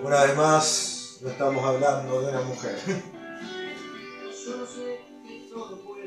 Una 0.04 0.24
vez 0.24 0.36
más, 0.36 1.18
no 1.22 1.30
estamos 1.30 1.66
hablando 1.66 2.22
de 2.22 2.30
una 2.30 2.42
mujer. 2.42 2.78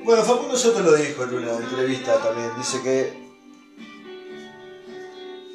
Bueno, 0.05 0.23
Facundo 0.23 0.57
Soto 0.57 0.81
lo 0.81 0.95
dijo 0.95 1.25
en 1.25 1.35
una 1.35 1.57
entrevista 1.57 2.19
también. 2.23 2.51
Dice 2.57 2.81
que 2.83 3.29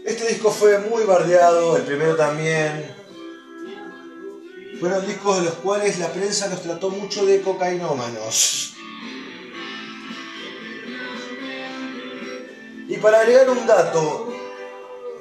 este 0.06 0.28
disco 0.28 0.52
fue 0.52 0.80
muy 0.80 1.06
bardeado, 1.06 1.78
el 1.78 1.84
primero 1.84 2.16
también. 2.16 2.94
Fueron 4.80 5.08
discos 5.08 5.38
de 5.38 5.46
los 5.46 5.54
cuales 5.56 5.98
la 6.00 6.12
prensa 6.12 6.48
los 6.50 6.62
trató 6.62 6.90
mucho 6.90 7.26
de 7.26 7.42
cocainómanos. 7.42 8.73
Y 12.94 12.98
para 12.98 13.22
agregar 13.22 13.50
un 13.50 13.66
dato, 13.66 14.32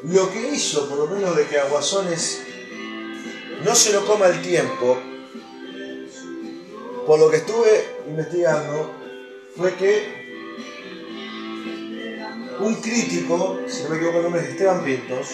lo 0.03 0.31
que 0.31 0.51
hizo, 0.51 0.87
por 0.91 0.99
lo 0.99 1.07
menos 1.07 1.35
de 1.35 1.47
que 1.47 1.59
Aguasones 1.59 2.43
no 3.65 3.75
se 3.75 3.95
lo 3.95 4.05
coma 4.05 4.27
el 4.27 4.43
tiempo, 4.43 4.99
por 7.07 7.19
lo 7.19 7.31
que 7.31 7.39
estuve 7.39 7.97
investigando, 8.07 8.91
fue 9.57 9.75
que 9.77 10.23
un 12.61 12.75
crítico, 12.75 13.61
si 13.67 13.85
no 13.85 13.89
me 13.89 13.97
equivoco 13.97 14.19
el 14.19 14.23
nombre 14.25 14.43
es 14.43 14.49
Esteban 14.51 14.85
Pintos, 14.85 15.29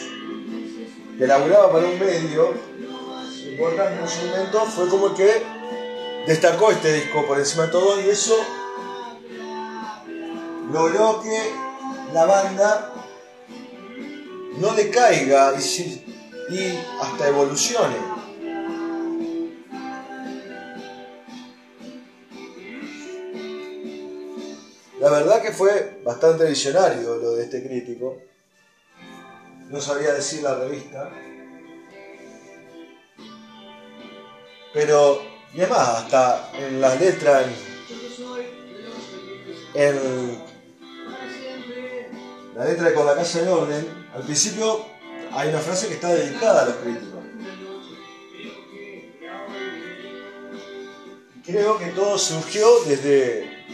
que 1.19 1.27
laburaba 1.27 1.73
para 1.73 1.89
un 1.89 1.99
medio 1.99 2.55
importante 3.51 4.01
en 4.01 4.09
su 4.09 4.27
momento, 4.27 4.65
fue 4.67 4.89
como 4.89 5.13
que 5.13 5.43
destacó 6.25 6.71
este 6.71 6.93
disco 6.93 7.27
por 7.27 7.37
encima 7.37 7.67
de 7.67 7.73
todo 7.73 8.01
y 8.01 8.11
eso 8.11 8.39
logró 10.71 11.21
que 11.21 11.68
la 12.13 12.25
banda 12.25 12.93
no 14.59 14.75
decaiga 14.75 15.55
y, 15.59 16.55
y 16.55 16.79
hasta 17.01 17.29
evolucione. 17.29 18.19
La 25.01 25.11
verdad 25.11 25.43
que 25.43 25.53
fue 25.53 26.01
bastante 26.05 26.45
visionario 26.45 27.17
lo 27.17 27.33
de 27.33 27.45
este 27.45 27.65
crítico. 27.65 28.19
No 29.69 29.81
sabía 29.81 30.13
decir 30.13 30.43
la 30.43 30.57
revista. 30.57 31.11
Pero, 34.73 35.23
y 35.55 35.61
es 35.61 35.71
más, 35.71 35.89
hasta 35.89 36.51
en 36.59 36.81
las 36.81 37.01
letras, 37.01 37.47
en 39.75 40.48
la 42.59 42.65
letra 42.65 42.89
de 42.89 42.95
Con 42.95 43.07
la 43.07 43.15
Casa 43.15 43.41
de 43.41 43.49
Orden, 43.49 44.09
al 44.13 44.23
principio 44.23 44.85
hay 45.33 45.51
una 45.51 45.61
frase 45.61 45.87
que 45.87 45.95
está 45.95 46.09
dedicada 46.09 46.63
a 46.63 46.65
los 46.65 46.75
críticos. 46.75 47.21
Creo 51.47 51.79
que 51.79 51.87
todo 51.91 52.19
surgió 52.19 52.67
desde 52.85 53.65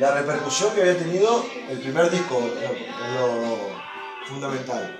la 0.00 0.10
repercusión 0.10 0.74
que 0.74 0.80
había 0.80 0.98
tenido 0.98 1.46
el 1.70 1.78
primer 1.78 2.10
disco, 2.10 2.40
lo, 2.40 3.58
fundamental. 4.26 4.98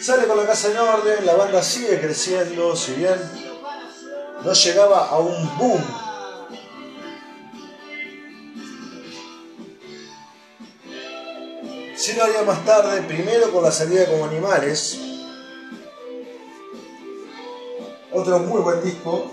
Sale 0.00 0.26
con 0.26 0.36
la 0.36 0.44
casa 0.44 0.72
en 0.72 0.78
orden, 0.78 1.24
la 1.24 1.34
banda 1.36 1.62
sigue 1.62 2.00
creciendo, 2.00 2.74
si 2.74 2.94
bien 2.94 3.14
no 4.42 4.52
llegaba 4.52 5.06
a 5.06 5.18
un 5.18 5.56
boom 5.56 6.03
Lo 12.12 12.22
haría 12.22 12.42
más 12.42 12.64
tarde, 12.66 13.00
primero 13.02 13.50
con 13.50 13.62
la 13.64 13.72
salida 13.72 14.06
como 14.06 14.26
animales. 14.26 14.98
Otro 18.12 18.38
muy 18.40 18.60
buen 18.60 18.84
disco. 18.84 19.30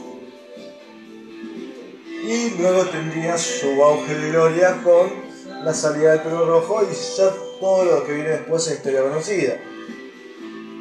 Y 2.24 2.52
luego 2.52 2.86
tendría 2.86 3.38
su 3.38 3.68
auge 3.84 4.16
de 4.16 4.30
gloria 4.30 4.82
con 4.84 5.12
la 5.66 5.74
salida 5.74 6.12
del 6.12 6.22
pelo 6.22 6.46
rojo 6.46 6.82
y 6.84 6.96
ya 6.96 7.32
todo 7.60 7.84
lo 7.84 8.06
que 8.06 8.14
viene 8.14 8.30
después 8.30 8.66
es 8.68 8.78
historia 8.78 9.04
conocida. 9.04 9.58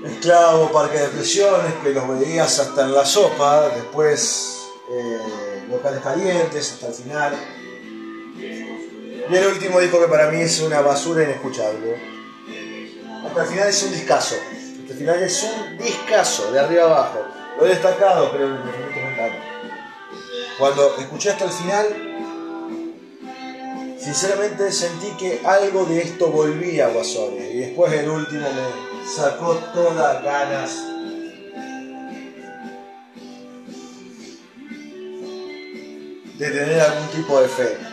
Esclavo, 0.07 0.71
parque 0.71 0.99
de 0.99 1.09
presiones, 1.09 1.75
que 1.83 1.91
los 1.91 2.21
veías 2.21 2.59
hasta 2.61 2.85
en 2.85 2.95
la 2.95 3.05
sopa, 3.05 3.69
después 3.69 4.61
eh, 4.91 5.65
locales 5.69 6.01
calientes 6.01 6.73
hasta 6.73 6.87
el 6.87 6.95
final. 6.95 7.60
Y 9.31 9.37
el 9.37 9.47
último 9.47 9.79
disco 9.79 10.01
que 10.01 10.09
para 10.09 10.29
mí 10.29 10.41
es 10.41 10.61
una 10.61 10.81
basura 10.81 11.23
inescuchable. 11.23 11.97
Hasta 13.25 13.43
el 13.43 13.49
final 13.49 13.69
es 13.69 13.83
un 13.85 13.93
discazo. 13.93 14.35
Hasta 14.35 14.93
el 14.93 14.99
final 14.99 15.23
es 15.23 15.43
un 15.45 15.79
discazo, 15.79 16.51
de 16.51 16.59
arriba 16.59 16.85
abajo. 16.87 17.21
Lo 17.57 17.65
he 17.65 17.69
destacado, 17.69 18.33
pero 18.33 18.49
mental. 18.49 19.31
Cuando 20.59 20.97
escuché 20.99 21.31
hasta 21.31 21.45
el 21.45 21.53
final, 21.53 21.87
sinceramente 24.01 24.73
sentí 24.73 25.13
que 25.17 25.43
algo 25.45 25.85
de 25.85 26.03
esto 26.03 26.27
volvía 26.33 26.87
a 26.87 26.89
Guasone. 26.89 27.51
Y 27.53 27.59
después 27.59 27.93
el 27.93 28.09
último 28.09 28.49
me 28.51 29.09
sacó 29.09 29.55
todas 29.73 30.25
ganas 30.25 30.75
de 36.37 36.51
tener 36.51 36.81
algún 36.81 37.09
tipo 37.11 37.41
de 37.41 37.49
fe. 37.49 37.90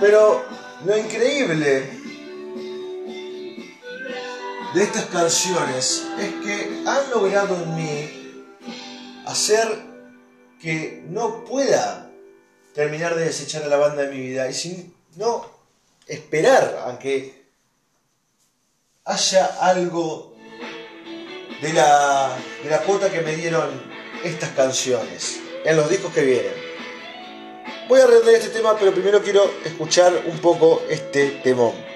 Pero 0.00 0.44
lo 0.84 0.96
increíble 0.96 1.90
de 4.74 4.82
estas 4.82 5.06
canciones 5.06 6.06
es 6.20 6.34
que 6.44 6.82
han 6.86 7.10
logrado 7.10 7.56
en 7.56 7.74
mí 7.74 8.44
hacer 9.26 9.66
que 10.60 11.02
no 11.08 11.44
pueda 11.44 12.10
terminar 12.74 13.16
de 13.16 13.24
desechar 13.24 13.64
a 13.64 13.68
la 13.68 13.76
banda 13.76 14.02
de 14.02 14.14
mi 14.14 14.20
vida 14.20 14.48
y 14.48 14.54
sin 14.54 14.94
no 15.16 15.44
esperar 16.06 16.84
a 16.86 16.98
que 16.98 17.46
haya 19.04 19.46
algo 19.60 20.36
de 21.60 21.72
la, 21.72 22.36
de 22.62 22.70
la 22.70 22.78
cuota 22.82 23.10
que 23.10 23.20
me 23.22 23.34
dieron 23.34 23.68
estas 24.22 24.50
canciones 24.50 25.40
en 25.64 25.76
los 25.76 25.90
discos 25.90 26.12
que 26.12 26.22
vienen. 26.22 26.67
Voy 27.88 28.00
a 28.00 28.04
arreglar 28.04 28.34
este 28.34 28.50
tema, 28.50 28.76
pero 28.78 28.92
primero 28.92 29.22
quiero 29.22 29.50
escuchar 29.64 30.12
un 30.26 30.38
poco 30.40 30.82
este 30.90 31.40
temón. 31.42 31.87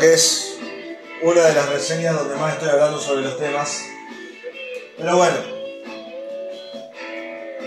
Que 0.00 0.14
es 0.14 0.56
una 1.20 1.42
de 1.42 1.54
las 1.54 1.68
reseñas 1.68 2.16
donde 2.16 2.34
más 2.36 2.54
estoy 2.54 2.70
hablando 2.70 2.98
sobre 2.98 3.22
los 3.22 3.38
temas. 3.38 3.84
Pero 4.96 5.16
bueno, 5.16 5.36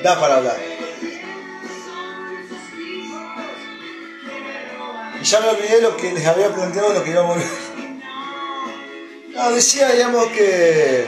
da 0.04 0.20
para 0.20 0.38
hablar. 0.38 0.58
Y 5.22 5.24
ya 5.24 5.40
me 5.40 5.50
olvidé 5.50 5.82
lo 5.82 5.96
que 5.96 6.12
les 6.12 6.26
había 6.26 6.50
planteado, 6.54 6.94
lo 6.94 7.04
que 7.04 7.12
íbamos 7.12 7.38
a 7.38 7.40
ver. 7.40 7.48
No, 9.30 9.52
decía, 9.52 9.92
digamos, 9.92 10.28
que. 10.28 11.08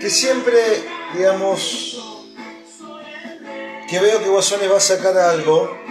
que 0.00 0.10
siempre, 0.10 0.58
digamos. 1.14 1.98
que 3.88 4.00
veo 4.00 4.22
que 4.22 4.28
Guasones 4.30 4.72
va 4.72 4.78
a 4.78 4.80
sacar 4.80 5.16
algo 5.18 5.81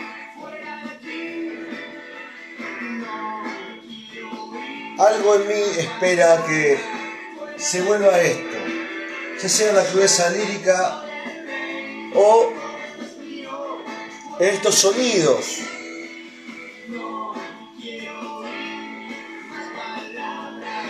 espera 5.81 6.43
que 6.47 6.79
se 7.57 7.81
vuelva 7.81 8.15
a 8.15 8.21
esto, 8.21 8.57
ya 9.41 9.49
sea 9.49 9.73
la 9.73 9.83
crudeza 9.83 10.29
lírica 10.29 11.03
o 12.15 12.53
estos 14.39 14.75
sonidos. 14.75 15.59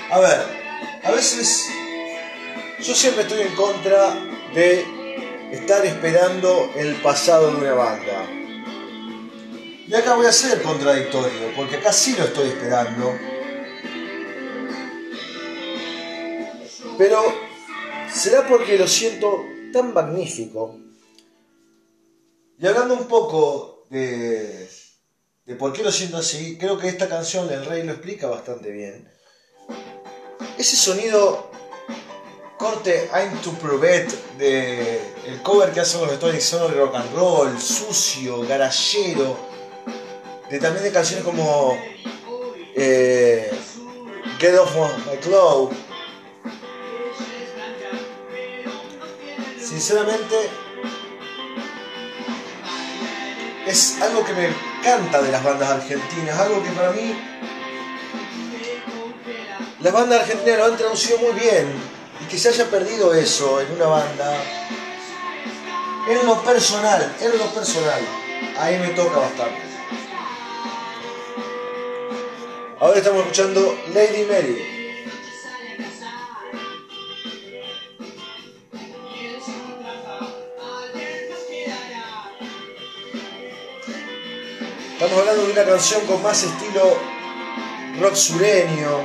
A 0.10 0.19
ver, 0.19 1.01
a 1.04 1.12
veces 1.12 1.69
yo 2.80 2.93
siempre 2.93 3.23
estoy 3.23 3.41
en 3.41 3.56
contra 3.56 4.13
de 4.54 4.86
estar 5.51 5.86
esperando 5.86 6.71
el 6.75 6.95
pasado 6.95 7.51
de 7.51 7.58
una 7.58 7.73
banda. 7.73 8.25
Y 9.88 9.93
acá 9.93 10.15
voy 10.15 10.25
a 10.25 10.32
ser 10.32 10.62
contradictorio, 10.62 11.54
porque 11.56 11.77
acá 11.77 11.91
sí 11.91 12.15
lo 12.17 12.25
estoy 12.25 12.49
esperando 12.49 13.30
Pero 16.97 17.21
será 18.13 18.47
porque 18.47 18.77
lo 18.77 18.88
siento 18.88 19.43
tan 19.73 19.93
magnífico. 19.93 20.80
Y 22.60 22.67
hablando 22.67 22.93
un 22.93 23.08
poco 23.08 23.86
de, 23.89 24.69
de 25.45 25.56
por 25.56 25.73
qué 25.73 25.84
lo 25.84 25.91
siento 25.91 26.17
así, 26.17 26.58
creo 26.58 26.77
que 26.77 26.88
esta 26.88 27.10
canción, 27.10 27.51
El 27.51 27.65
Rey, 27.65 27.84
lo 27.84 27.93
explica 27.93 28.27
bastante 28.27 28.71
bien. 28.71 29.10
Ese 30.58 30.75
sonido 30.75 31.49
corte 32.58 33.10
I'm 33.13 33.41
to 33.41 33.51
Prove 33.54 34.08
de 34.38 35.01
el 35.25 35.41
cover 35.41 35.71
que 35.71 35.80
hacen 35.80 36.01
los 36.01 36.12
Stones 36.13 36.43
Son 36.43 36.71
rock 36.75 36.93
and 36.95 37.15
roll, 37.15 37.60
sucio, 37.60 38.41
garallero, 38.41 39.36
de 40.49 40.60
también 40.60 40.84
de 40.84 40.91
canciones 40.91 41.25
como 41.25 41.75
eh, 42.75 43.51
Get 44.39 44.56
Off 44.60 44.75
My 45.10 45.17
Clothes 45.17 45.90
sinceramente 49.81 50.35
es 53.65 53.99
algo 53.99 54.23
que 54.23 54.33
me 54.33 54.45
encanta 54.45 55.23
de 55.23 55.31
las 55.31 55.43
bandas 55.43 55.71
argentinas, 55.71 56.39
algo 56.39 56.61
que 56.61 56.69
para 56.69 56.91
mí 56.91 57.19
las 59.79 59.91
bandas 59.91 60.21
argentinas 60.21 60.59
lo 60.59 60.65
han 60.65 60.77
traducido 60.77 61.17
muy 61.17 61.31
bien 61.31 61.73
y 62.21 62.25
que 62.25 62.37
se 62.37 62.49
haya 62.49 62.69
perdido 62.69 63.11
eso 63.15 63.59
en 63.59 63.71
una 63.71 63.87
banda, 63.87 64.37
en 66.07 66.27
lo 66.27 66.43
personal, 66.43 67.15
en 67.19 67.39
lo 67.39 67.45
personal, 67.45 68.01
ahí 68.59 68.77
me 68.77 68.89
toca 68.89 69.17
bastante. 69.17 69.61
Ahora 72.79 72.97
estamos 72.99 73.21
escuchando 73.21 73.75
Lady 73.95 74.25
Mary. 74.25 74.70
una 85.62 85.74
canción 85.74 86.06
con 86.08 86.24
más 86.24 86.41
estilo 86.41 86.97
rock 88.00 88.15
sureño. 88.15 89.02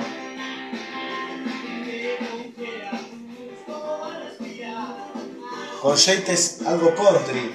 Con 5.83 5.95
es 5.95 6.62
algo 6.66 6.95
country. 6.95 7.55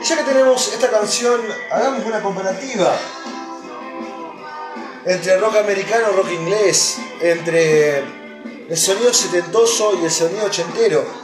Y 0.00 0.04
ya 0.04 0.16
que 0.16 0.22
tenemos 0.24 0.72
esta 0.72 0.90
canción, 0.90 1.40
hagamos 1.72 2.04
una 2.04 2.20
comparativa 2.20 2.94
entre 5.06 5.38
rock 5.38 5.56
americano 5.56 6.08
y 6.12 6.16
rock 6.16 6.32
inglés, 6.32 6.98
entre 7.22 8.00
el 8.68 8.76
sonido 8.76 9.14
setentoso 9.14 9.98
y 10.02 10.04
el 10.04 10.10
sonido 10.10 10.44
ochentero. 10.44 11.23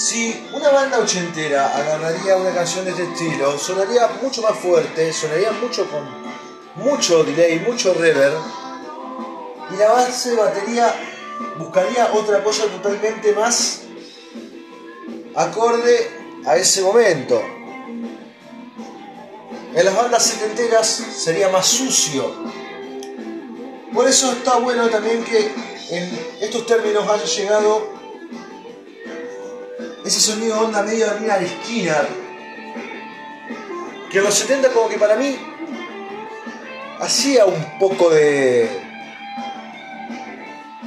Si 0.00 0.48
una 0.54 0.70
banda 0.70 0.98
ochentera 0.98 1.76
agarraría 1.76 2.34
una 2.34 2.54
canción 2.54 2.86
de 2.86 2.92
este 2.92 3.02
estilo, 3.02 3.58
sonaría 3.58 4.08
mucho 4.22 4.40
más 4.40 4.58
fuerte, 4.58 5.12
sonaría 5.12 5.52
mucho 5.52 5.86
con 5.90 6.08
mucho 6.82 7.22
delay, 7.22 7.58
mucho 7.58 7.92
reverb, 7.92 8.40
y 9.70 9.76
la 9.76 9.92
base 9.92 10.30
de 10.30 10.36
batería 10.36 10.94
buscaría 11.58 12.14
otra 12.14 12.42
cosa 12.42 12.64
totalmente 12.64 13.34
más 13.34 13.82
acorde 15.34 16.10
a 16.46 16.56
ese 16.56 16.80
momento. 16.80 17.38
En 19.74 19.84
las 19.84 19.94
bandas 19.94 20.24
setenteras 20.24 20.88
sería 21.14 21.50
más 21.50 21.66
sucio. 21.66 22.36
Por 23.92 24.08
eso 24.08 24.32
está 24.32 24.56
bueno 24.56 24.88
también 24.88 25.22
que 25.24 25.52
en 25.90 26.36
estos 26.40 26.64
términos 26.64 27.06
haya 27.06 27.26
llegado 27.26 27.99
ese 30.10 30.20
sonido 30.20 30.60
onda 30.60 30.82
medio 30.82 31.06
de 31.06 31.30
al 31.30 31.48
Skinner. 31.48 32.08
Que 34.10 34.18
en 34.18 34.24
los 34.24 34.34
70 34.34 34.70
como 34.70 34.88
que 34.88 34.98
para 34.98 35.14
mí 35.14 35.38
hacía 36.98 37.44
un 37.46 37.78
poco 37.78 38.10
de 38.10 38.68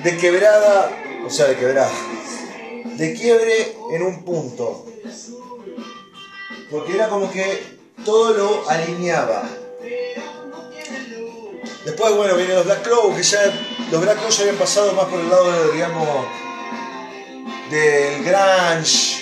de 0.03 0.17
quebrada, 0.17 0.91
o 1.25 1.29
sea, 1.29 1.47
de 1.47 1.55
quebrada, 1.55 1.89
de 2.97 3.13
quiebre 3.13 3.77
en 3.93 4.03
un 4.03 4.25
punto. 4.25 4.85
Porque 6.69 6.93
era 6.93 7.07
como 7.07 7.31
que 7.31 7.77
todo 8.03 8.33
lo 8.33 8.69
alineaba. 8.69 9.43
Después, 11.85 12.13
bueno, 12.13 12.35
vienen 12.35 12.55
los 12.55 12.65
Black 12.65 12.83
Crow, 12.83 13.15
que 13.15 13.23
ya 13.23 13.39
los 13.89 14.01
Black 14.01 14.17
Crow 14.17 14.29
ya 14.29 14.41
habían 14.41 14.57
pasado 14.57 14.91
más 14.93 15.05
por 15.05 15.19
el 15.19 15.29
lado, 15.29 15.71
digamos, 15.71 16.27
del 17.69 18.23
grunge, 18.23 19.12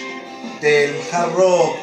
del 0.62 1.02
hard 1.12 1.34
rock. 1.34 1.76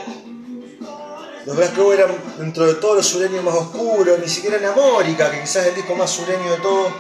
Los 1.45 1.57
Black 1.57 1.75
Crow 1.75 1.93
eran, 1.93 2.11
dentro 2.39 2.67
de 2.67 2.75
todos 2.75 2.97
los 2.97 3.07
sureños 3.07 3.43
más 3.43 3.55
oscuros, 3.55 4.19
ni 4.19 4.29
siquiera 4.29 4.59
en 4.59 4.67
Amórica, 4.67 5.31
que 5.31 5.41
quizás 5.41 5.63
es 5.63 5.69
el 5.69 5.75
disco 5.77 5.95
más 5.95 6.11
sureño 6.11 6.51
de 6.51 6.59
todos, 6.59 6.93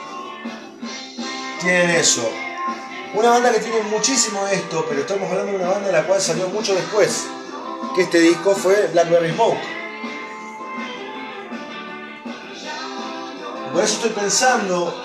tienen 1.61 1.91
eso. 1.91 2.29
Una 3.14 3.31
banda 3.31 3.53
que 3.53 3.61
tiene 3.61 3.83
muchísimo 3.83 4.45
de 4.47 4.55
esto, 4.55 4.85
pero 4.88 5.01
estamos 5.01 5.31
hablando 5.31 5.53
de 5.53 5.59
una 5.59 5.69
banda 5.69 5.87
de 5.88 5.93
la 5.93 6.07
cual 6.07 6.21
salió 6.21 6.49
mucho 6.49 6.75
después, 6.75 7.27
que 7.95 8.03
este 8.03 8.21
disco 8.21 8.55
fue 8.55 8.88
Blackberry 8.93 9.33
Smoke. 9.33 9.59
Por 13.73 13.85
eso 13.85 13.95
estoy 13.95 14.11
pensando, 14.11 15.05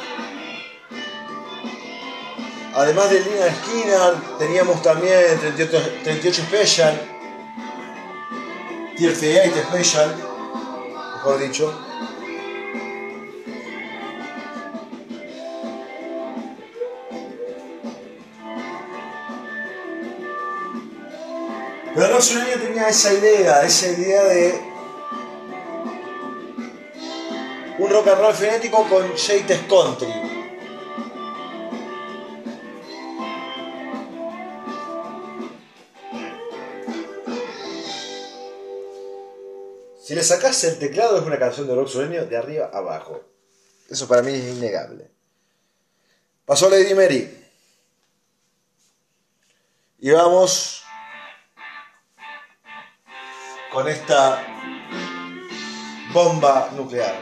además 2.76 3.10
de 3.10 3.20
Lina 3.20 3.46
Skinner, 3.62 4.38
teníamos 4.40 4.82
también 4.82 5.40
38, 5.40 5.92
38 6.04 6.42
Special, 6.44 7.02
38 8.98 9.64
Special, 9.70 10.16
mejor 11.16 11.40
dicho. 11.40 11.74
Pero 21.96 22.08
Rock 22.08 22.58
tenía 22.60 22.88
esa 22.88 23.14
idea, 23.14 23.64
esa 23.64 23.88
idea 23.88 24.24
de 24.24 24.74
un 27.78 27.90
rock 27.90 28.08
and 28.08 28.20
roll 28.20 28.34
frenético 28.34 28.84
con 28.90 29.14
shades 29.14 29.60
country. 29.70 30.33
Si 40.04 40.14
le 40.16 40.22
sacas 40.22 40.62
el 40.66 40.80
teclado 40.80 41.18
es 41.18 41.24
una 41.24 41.40
canción 41.40 41.66
de 41.66 41.76
rock 41.76 41.88
sureño 41.88 42.26
de 42.26 42.36
arriba 42.36 42.70
a 42.74 42.80
abajo. 42.80 43.24
Eso 43.90 44.06
para 44.06 44.22
mí 44.22 44.34
es 44.34 44.54
innegable. 44.54 45.10
Pasó 46.46 46.70
Lady 46.70 46.94
Mary. 46.94 47.48
Y 50.00 50.12
vamos 50.12 50.84
con 53.72 53.88
esta 53.88 54.46
bomba 56.12 56.70
nuclear. 56.76 57.16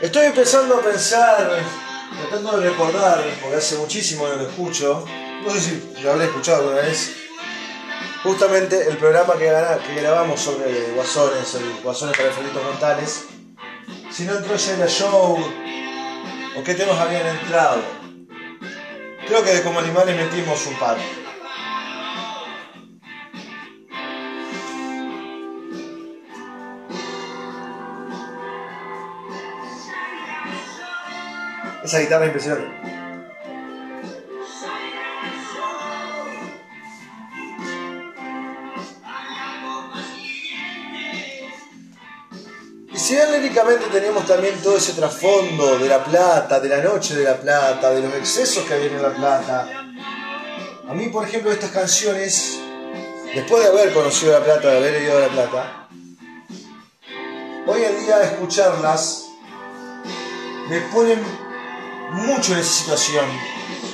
Estoy 0.00 0.28
empezando 0.28 0.76
a 0.76 0.80
pensar 0.80 1.62
tratando 2.18 2.58
de 2.58 2.70
recordar, 2.70 3.22
porque 3.42 3.58
hace 3.58 3.76
muchísimo 3.76 4.30
que 4.30 4.36
lo 4.36 4.48
escucho, 4.48 5.04
no 5.44 5.50
sé 5.50 5.60
si 5.60 6.02
lo 6.02 6.12
habré 6.12 6.24
escuchado 6.24 6.62
alguna 6.62 6.80
vez, 6.80 7.16
justamente 8.22 8.88
el 8.88 8.96
programa 8.96 9.34
que, 9.36 9.44
grabamos 10.00 10.40
sobre 10.40 10.92
Guasones, 10.94 11.54
el 11.54 11.82
Guasones 11.82 12.16
para 12.16 12.32
Felitos 12.32 12.64
Montales, 12.64 13.24
si 14.10 14.24
no 14.24 14.38
entró 14.38 14.56
ya 14.56 14.72
en 14.72 14.80
la 14.80 14.88
show, 14.88 15.38
o 16.56 16.64
qué 16.64 16.74
temas 16.74 16.98
habían 16.98 17.26
entrado. 17.26 17.82
Creo 19.28 19.44
que 19.44 19.62
como 19.62 19.80
animales 19.80 20.16
metimos 20.16 20.66
un 20.66 20.78
par. 20.78 20.96
Esa 31.90 31.98
guitarra 31.98 32.26
impresionante. 32.26 32.70
Y 42.92 42.96
si 42.96 43.14
bien 43.16 43.32
líricamente 43.32 43.86
teníamos 43.90 44.24
también 44.24 44.54
todo 44.62 44.76
ese 44.76 44.92
trasfondo 44.92 45.80
de 45.80 45.88
La 45.88 46.04
Plata, 46.04 46.60
de 46.60 46.68
la 46.68 46.80
noche 46.80 47.16
de 47.16 47.24
La 47.24 47.36
Plata, 47.40 47.90
de 47.90 48.02
los 48.02 48.14
excesos 48.14 48.62
que 48.66 48.74
había 48.74 48.86
en 48.86 49.02
La 49.02 49.12
Plata, 49.12 49.68
a 50.88 50.94
mí, 50.94 51.08
por 51.08 51.26
ejemplo, 51.26 51.50
estas 51.50 51.72
canciones, 51.72 52.60
después 53.34 53.64
de 53.64 53.68
haber 53.68 53.92
conocido 53.92 54.30
La 54.30 54.44
Plata, 54.44 54.68
de 54.68 54.76
haber 54.76 55.02
ido 55.02 55.16
a 55.16 55.20
La 55.22 55.28
Plata, 55.28 55.88
hoy 57.66 57.82
en 57.82 57.98
día 57.98 58.22
escucharlas 58.22 59.26
me 60.68 60.82
ponen 60.82 61.49
mucho 62.12 62.52
en 62.52 62.60
esa 62.60 62.72
situación. 62.72 63.26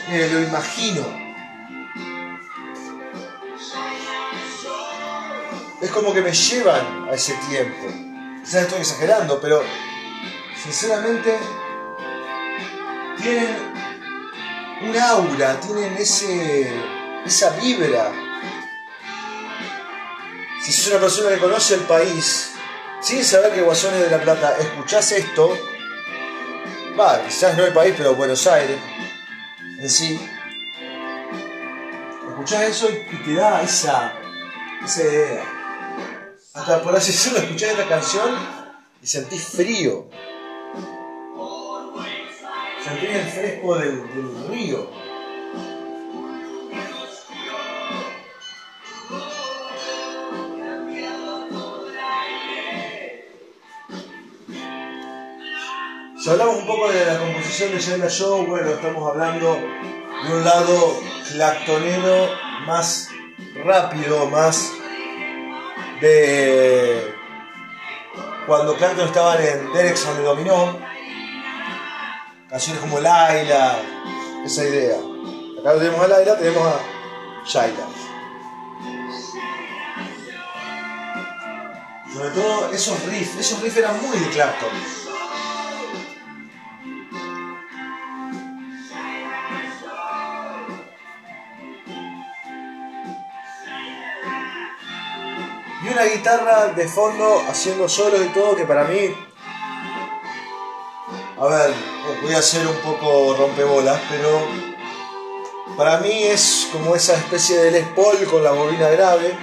Me 0.09 0.29
lo 0.29 0.41
imagino. 0.41 1.05
Es 5.81 5.91
como 5.91 6.12
que 6.12 6.23
me 6.23 6.33
llevan 6.33 7.09
a 7.09 7.14
ese 7.14 7.35
tiempo. 7.49 7.87
Quizás 8.43 8.62
estoy 8.62 8.81
exagerando, 8.81 9.41
pero 9.41 9.62
sinceramente 10.62 11.39
tienen 13.19 13.57
un 14.83 14.97
aura, 14.97 15.61
tienen 15.61 15.97
ese, 15.97 16.73
esa 17.25 17.51
vibra. 17.51 18.12
Si 20.62 20.73
sos 20.73 20.89
una 20.89 21.01
persona 21.01 21.31
que 21.31 21.39
conoce 21.39 21.75
el 21.75 21.83
país, 21.83 22.53
sin 23.01 23.25
saber 23.25 23.53
que 23.53 23.62
Guasones 23.62 24.01
de 24.01 24.11
la 24.11 24.21
Plata, 24.21 24.57
escuchás 24.59 25.12
esto, 25.12 25.57
va, 26.99 27.23
quizás 27.25 27.57
no 27.57 27.65
el 27.65 27.73
país, 27.73 27.95
pero 27.97 28.15
Buenos 28.15 28.47
Aires 28.47 28.79
en 29.79 29.91
sí, 29.91 30.19
escuchás 32.29 32.63
eso 32.63 32.89
y 32.91 33.17
te 33.25 33.35
da 33.35 33.63
esa, 33.63 34.15
esa 34.85 35.03
idea. 35.03 35.45
Hasta 36.55 36.83
por 36.83 36.97
así 36.97 37.13
decirlo, 37.13 37.39
escuchás 37.41 37.71
esta 37.73 37.87
canción 37.87 38.35
y 39.03 39.07
sentís 39.07 39.43
frío. 39.45 40.09
Sentís 42.83 43.11
el 43.11 43.27
fresco 43.27 43.79
del, 43.79 44.15
del 44.15 44.49
río. 44.49 45.06
Si 56.27 56.33
hablamos 56.33 56.57
un 56.57 56.66
poco 56.66 56.91
de 56.91 57.05
la 57.05 57.20
composición 57.20 57.70
de 57.70 57.81
Jaila 57.81 58.09
Show, 58.09 58.47
bueno, 58.49 58.70
estamos 58.70 59.09
hablando 59.09 59.55
de 59.55 60.35
un 60.35 60.45
lado 60.45 61.01
clactonero 61.31 62.31
más 62.66 63.11
rápido, 63.64 64.27
más 64.27 64.72
de 66.01 67.14
cuando 68.45 68.74
Clapton 68.74 69.07
estaban 69.07 69.41
en 69.41 69.72
Derrickson 69.72 70.16
de 70.16 70.22
Dominó, 70.24 70.81
canciones 72.51 72.83
como 72.83 72.99
Laila, 72.99 73.79
esa 74.45 74.64
idea. 74.64 74.97
Acá 75.61 75.74
tenemos 75.79 76.01
a 76.01 76.09
Laila, 76.09 76.39
tenemos 76.39 76.66
a 76.66 76.81
Shaila. 77.47 77.87
Sobre 82.12 82.31
todo 82.31 82.72
esos 82.72 83.05
riffs, 83.05 83.37
esos 83.39 83.62
riffs 83.62 83.77
eran 83.77 84.03
muy 84.03 84.18
de 84.18 84.29
Clapton. 84.31 85.06
Una 95.97 96.05
guitarra 96.05 96.67
de 96.75 96.87
fondo 96.87 97.43
haciendo 97.49 97.89
solos 97.89 98.21
y 98.23 98.29
todo 98.29 98.55
que 98.55 98.67
para 98.67 98.85
mí... 98.85 99.17
A 101.39 101.47
ver, 101.47 101.75
voy 102.21 102.35
a 102.35 102.39
hacer 102.39 102.67
un 102.67 102.77
poco 102.77 103.35
rompebolas, 103.35 103.99
pero 104.11 104.47
para 105.75 105.97
mí 106.01 106.25
es 106.25 106.69
como 106.71 106.95
esa 106.95 107.15
especie 107.15 107.57
de 107.57 107.71
Les 107.71 107.89
Paul 107.89 108.27
con 108.31 108.45
la 108.45 108.51
bobina 108.51 108.91
grave. 108.91 109.39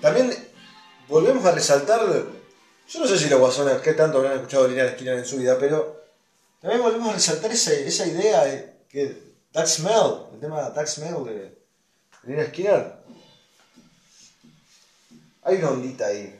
También 0.00 0.34
volvemos 1.06 1.44
a 1.44 1.52
resaltar, 1.52 2.00
yo 2.88 3.00
no 3.00 3.06
sé 3.06 3.18
si 3.18 3.28
los 3.28 3.40
guasones, 3.40 3.80
qué 3.80 3.94
tanto 3.94 4.18
habrán 4.18 4.34
escuchado 4.34 4.68
Línea 4.68 4.84
de 4.84 4.90
Esquina 4.90 5.12
en 5.12 5.24
su 5.24 5.38
vida, 5.38 5.56
pero 5.58 6.02
también 6.60 6.82
volvemos 6.82 7.10
a 7.10 7.14
resaltar 7.14 7.50
esa, 7.50 7.72
esa 7.72 8.06
idea 8.06 8.44
de 8.44 8.72
que 8.88 9.16
Doug 9.52 9.66
Smell, 9.66 10.26
el 10.34 10.40
tema 10.40 10.62
de 10.62 10.74
Doug 10.74 10.86
Smell 10.86 11.24
de 11.24 11.58
Línea 12.24 12.46
Skinner, 12.46 12.92
hay 15.42 15.56
una 15.56 15.70
ondita 15.70 16.06
ahí. 16.06 16.38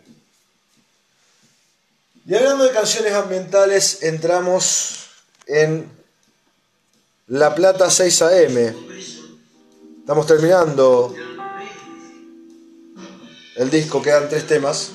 Y 2.24 2.34
hablando 2.34 2.64
de 2.64 2.70
canciones 2.70 3.12
ambientales, 3.14 4.02
entramos 4.02 5.08
en 5.46 5.90
La 7.26 7.54
Plata 7.54 7.90
6 7.90 8.22
AM. 8.22 8.56
Estamos 9.98 10.26
terminando 10.26 11.14
el 13.56 13.70
disco, 13.70 14.00
quedan 14.00 14.28
tres 14.28 14.46
temas. 14.46 14.92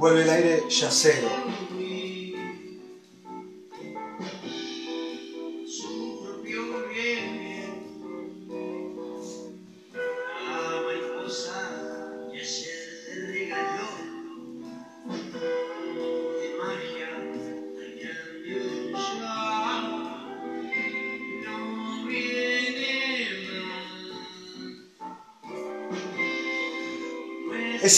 Vuelve 0.00 0.22
el 0.22 0.30
aire 0.30 0.64
yacero. 0.70 1.28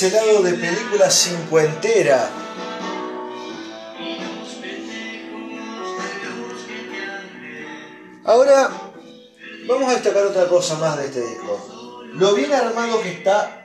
Ese 0.02 0.16
lado 0.16 0.42
de 0.42 0.54
película 0.54 1.08
cincuentera. 1.08 2.28
Ahora 8.24 8.68
vamos 9.68 9.88
a 9.88 9.92
destacar 9.92 10.26
otra 10.26 10.48
cosa 10.48 10.74
más 10.78 10.98
de 10.98 11.06
este 11.06 11.20
disco. 11.20 12.02
Lo 12.14 12.34
bien 12.34 12.52
armado 12.52 13.00
que 13.00 13.12
está 13.12 13.64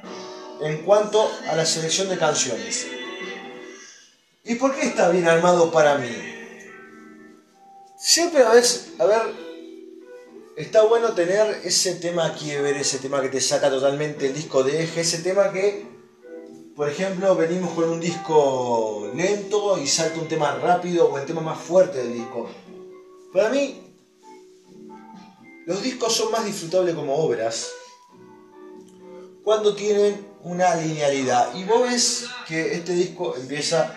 en 0.62 0.84
cuanto 0.84 1.28
a 1.50 1.56
la 1.56 1.66
selección 1.66 2.08
de 2.10 2.20
canciones. 2.20 2.86
¿Y 4.44 4.56
por 4.56 4.76
qué 4.76 4.86
está 4.86 5.10
bien 5.10 5.28
armado 5.28 5.72
para 5.72 5.98
mí? 5.98 6.16
Siempre 7.98 8.44
a 8.44 8.52
veces, 8.52 8.90
a 9.00 9.06
ver, 9.06 9.22
está 10.56 10.84
bueno 10.84 11.14
tener 11.14 11.62
ese 11.64 11.96
tema 11.96 12.36
ver 12.62 12.78
ese 12.78 13.00
tema 13.00 13.24
que 13.24 13.30
te 13.30 13.42
saca 13.42 13.72
totalmente 13.72 14.28
el 14.28 14.36
disco 14.36 14.64
de 14.64 14.84
eje, 14.84 15.02
ese 15.02 15.24
tema 15.24 15.52
que 15.52 15.97
por 16.78 16.88
ejemplo, 16.88 17.36
venimos 17.36 17.74
con 17.74 17.90
un 17.90 18.00
disco 18.00 19.10
lento 19.16 19.80
y 19.80 19.88
salta 19.88 20.20
un 20.20 20.28
tema 20.28 20.54
rápido 20.54 21.10
o 21.10 21.18
el 21.18 21.26
tema 21.26 21.42
más 21.42 21.60
fuerte 21.60 21.98
del 21.98 22.14
disco. 22.14 22.48
Para 23.34 23.50
mí, 23.50 23.82
los 25.66 25.82
discos 25.82 26.14
son 26.14 26.32
más 26.32 26.46
disfrutables 26.46 26.94
como 26.94 27.16
obras 27.16 27.72
cuando 29.44 29.76
tienen 29.76 30.24
una 30.44 30.76
linealidad. 30.76 31.56
Y 31.56 31.64
vos 31.64 31.82
ves 31.82 32.26
que 32.48 32.76
este 32.76 32.94
disco 32.94 33.36
empieza 33.36 33.96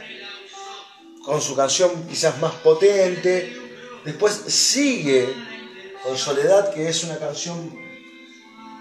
con 1.23 1.39
su 1.43 1.55
canción 1.55 2.09
quizás 2.09 2.41
más 2.41 2.55
potente, 2.55 3.59
después 4.07 4.33
sigue 4.33 5.29
con 6.03 6.17
Soledad, 6.17 6.73
que 6.73 6.89
es 6.89 7.05
una 7.05 7.19
canción 7.19 7.79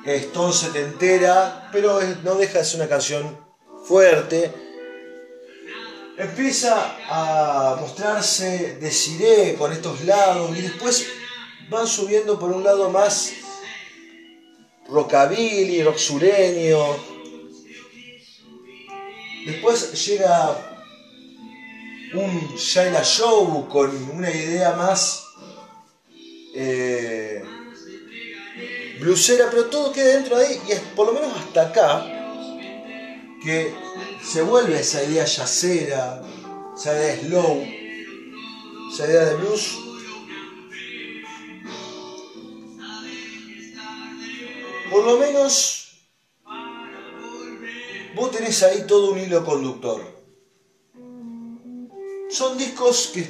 que 0.06 0.16
es 0.16 0.32
ton 0.32 0.54
setentera, 0.54 1.68
pero 1.74 2.00
no 2.24 2.36
deja 2.36 2.60
de 2.60 2.66
ser 2.66 2.80
una 2.80 2.88
canción 2.88 3.49
fuerte, 3.84 4.54
empieza 6.18 6.98
a 7.08 7.78
mostrarse 7.80 8.78
Desiree 8.80 9.56
con 9.56 9.72
estos 9.72 10.04
lados 10.04 10.56
y 10.58 10.62
después 10.62 11.08
van 11.70 11.88
subiendo 11.88 12.38
por 12.38 12.52
un 12.52 12.64
lado 12.64 12.90
más 12.90 13.32
rockabilly, 14.88 15.84
rock 15.84 15.98
sureño. 15.98 16.80
Después 19.46 20.06
llega 20.06 20.76
un 22.14 22.56
Shaila 22.56 23.04
Show 23.04 23.68
con 23.70 23.96
una 24.12 24.30
idea 24.30 24.74
más 24.74 25.24
eh, 26.54 27.44
blusera, 29.00 29.48
pero 29.50 29.66
todo 29.66 29.92
queda 29.94 30.16
dentro 30.16 30.38
de 30.38 30.48
ahí 30.48 30.62
y 30.68 30.72
es, 30.74 30.80
por 30.96 31.08
lo 31.08 31.14
menos 31.14 31.32
hasta 31.38 31.70
acá 31.70 32.19
que 33.44 33.74
se 34.22 34.42
vuelve 34.42 34.80
esa 34.80 35.04
idea 35.04 35.26
yacera, 35.26 36.22
esa 36.76 36.94
idea 36.94 37.20
slow, 37.22 37.64
esa 38.92 39.08
idea 39.08 39.26
de 39.26 39.36
blues. 39.36 39.78
Por 44.92 45.06
lo 45.06 45.18
menos 45.18 46.04
vos 48.16 48.32
tenés 48.32 48.64
ahí 48.64 48.86
todo 48.88 49.12
un 49.12 49.20
hilo 49.20 49.46
conductor. 49.46 50.02
Son 52.30 52.58
discos 52.58 53.12
que 53.14 53.28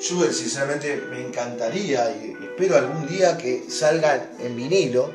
yo 0.00 0.32
sinceramente 0.32 0.96
me 1.10 1.26
encantaría 1.26 2.10
y 2.10 2.36
espero 2.44 2.76
algún 2.76 3.06
día 3.06 3.36
que 3.36 3.68
salgan 3.70 4.36
en 4.40 4.56
vinilo. 4.56 5.10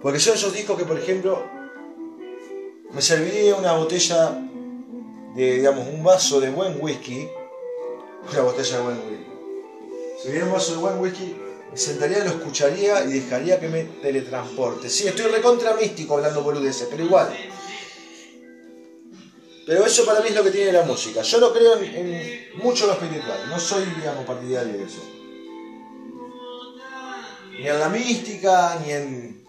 Porque 0.00 0.20
son 0.20 0.34
esos 0.34 0.54
discos 0.54 0.78
que, 0.78 0.84
por 0.84 0.98
ejemplo, 0.98 1.57
me 2.92 3.02
serviría 3.02 3.56
una 3.56 3.72
botella 3.72 4.38
de, 5.34 5.54
digamos, 5.54 5.86
un 5.88 6.02
vaso 6.02 6.40
de 6.40 6.50
buen 6.50 6.78
whisky, 6.80 7.28
una 8.32 8.42
botella 8.42 8.76
de 8.78 8.82
buen 8.82 8.96
whisky. 8.96 9.26
Si 10.22 10.36
un 10.36 10.52
vaso 10.52 10.72
de 10.72 10.78
buen 10.78 10.98
whisky, 10.98 11.36
me 11.70 11.76
sentaría, 11.76 12.24
lo 12.24 12.30
escucharía 12.30 13.04
y 13.04 13.20
dejaría 13.20 13.60
que 13.60 13.68
me 13.68 13.84
teletransporte. 13.84 14.88
Sí, 14.88 15.06
estoy 15.06 15.30
recontra 15.30 15.74
místico 15.74 16.16
hablando 16.16 16.42
boludeces, 16.42 16.88
pero 16.90 17.04
igual. 17.04 17.32
Pero 19.66 19.84
eso 19.84 20.06
para 20.06 20.20
mí 20.20 20.28
es 20.30 20.34
lo 20.34 20.42
que 20.42 20.50
tiene 20.50 20.72
la 20.72 20.82
música. 20.82 21.20
Yo 21.20 21.40
no 21.40 21.52
creo 21.52 21.76
en, 21.78 22.48
mucho 22.54 22.86
lo 22.86 22.94
espiritual, 22.94 23.50
no 23.50 23.60
soy, 23.60 23.84
digamos, 23.84 24.24
partidario 24.24 24.72
de 24.72 24.84
eso. 24.84 25.02
Ni 27.58 27.68
en 27.68 27.78
la 27.78 27.88
mística, 27.90 28.80
ni 28.82 28.92
en 28.92 29.47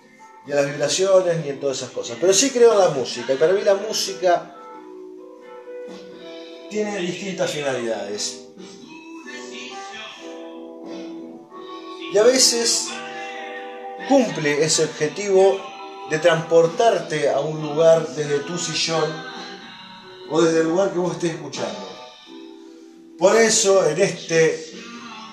ni 0.50 0.54
a 0.54 0.56
las 0.56 0.66
vibraciones, 0.66 1.38
ni 1.44 1.50
en 1.50 1.60
todas 1.60 1.78
esas 1.78 1.92
cosas. 1.92 2.18
Pero 2.20 2.34
sí 2.34 2.50
creo 2.50 2.74
en 2.74 2.80
la 2.80 2.90
música, 2.90 3.32
y 3.32 3.38
para 3.38 3.54
mí 3.54 3.62
la 3.62 3.76
música 3.76 4.56
tiene 6.72 6.98
distintas 6.98 7.52
finalidades. 7.52 8.48
Y 12.12 12.18
a 12.18 12.24
veces 12.24 12.88
cumple 14.08 14.64
ese 14.64 14.86
objetivo 14.86 15.62
de 16.10 16.18
transportarte 16.18 17.30
a 17.30 17.42
un 17.42 17.62
lugar 17.62 18.08
desde 18.08 18.40
tu 18.40 18.58
sillón 18.58 19.08
o 20.32 20.42
desde 20.42 20.62
el 20.62 20.70
lugar 20.70 20.92
que 20.92 20.98
vos 20.98 21.14
estés 21.14 21.34
escuchando. 21.34 21.88
Por 23.20 23.36
eso 23.36 23.88
en 23.88 24.02
este 24.02 24.66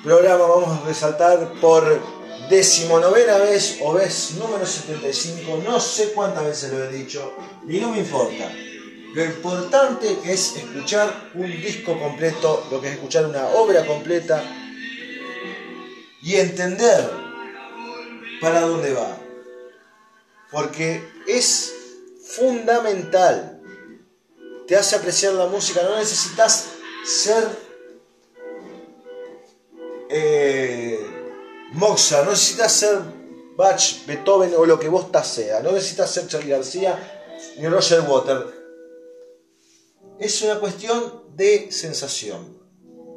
programa 0.05 0.45
vamos 0.45 0.79
a 0.79 0.87
resaltar 0.87 1.55
por 1.59 2.16
decimonovena 2.49 3.39
vez 3.39 3.79
o 3.81 3.93
vez 3.95 4.35
número 4.39 4.65
75, 4.65 5.63
no 5.65 5.81
sé 5.81 6.13
cuántas 6.13 6.45
veces 6.45 6.73
lo 6.73 6.85
he 6.85 6.93
dicho 6.93 7.35
y 7.69 7.79
no 7.79 7.91
me 7.91 7.99
importa. 7.99 8.53
Lo 9.15 9.25
importante 9.25 10.19
es 10.25 10.57
escuchar 10.57 11.31
un 11.35 11.51
disco 11.51 11.99
completo, 11.99 12.67
lo 12.71 12.81
que 12.81 12.89
es 12.89 12.95
escuchar 12.95 13.27
una 13.27 13.47
obra 13.47 13.87
completa 13.87 14.45
y 16.23 16.35
entender 16.35 17.11
para 18.41 18.61
dónde 18.61 18.93
va. 18.93 19.17
Porque 20.51 21.03
es 21.27 21.73
fundamental. 22.27 23.63
Te 24.67 24.77
hace 24.77 24.97
apreciar 24.97 25.33
la 25.35 25.47
música, 25.47 25.83
no 25.83 25.97
necesitas 25.97 26.67
ser 27.05 27.49
eh, 30.11 31.16
Mozart, 31.77 32.25
no 32.25 32.31
necesitas 32.31 32.73
ser 32.73 32.99
Bach, 33.57 34.07
Beethoven 34.07 34.53
o 34.57 34.67
lo 34.67 34.79
que 34.79 34.89
vos 34.89 35.07
sea, 35.25 35.61
no 35.61 35.73
necesitas 35.73 36.11
ser 36.11 36.27
Charlie 36.27 36.51
García 36.51 36.99
ni 37.59 37.69
Roger 37.69 38.01
Water. 38.01 38.47
Es 40.19 40.41
una 40.43 40.59
cuestión 40.59 41.25
de 41.37 41.71
sensación, 41.71 42.59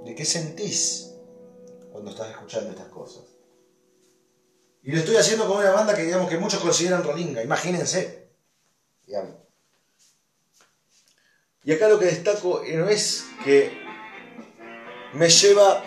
de 0.05 0.13
qué 0.13 0.25
sentís 0.25 1.13
cuando 1.91 2.11
estás 2.11 2.31
escuchando 2.31 2.71
estas 2.71 2.89
cosas. 2.89 3.23
Y 4.83 4.91
lo 4.91 4.99
estoy 4.99 5.15
haciendo 5.15 5.47
con 5.47 5.57
una 5.57 5.71
banda 5.71 5.95
que 5.95 6.03
digamos 6.03 6.29
que 6.29 6.37
muchos 6.37 6.61
consideran 6.61 7.03
rolinga, 7.03 7.43
imagínense. 7.43 8.29
Y 11.63 11.73
acá 11.73 11.87
lo 11.87 11.99
que 11.99 12.05
destaco 12.05 12.61
no 12.73 12.89
es 12.89 13.25
que 13.43 13.71
me 15.13 15.29
lleva 15.29 15.83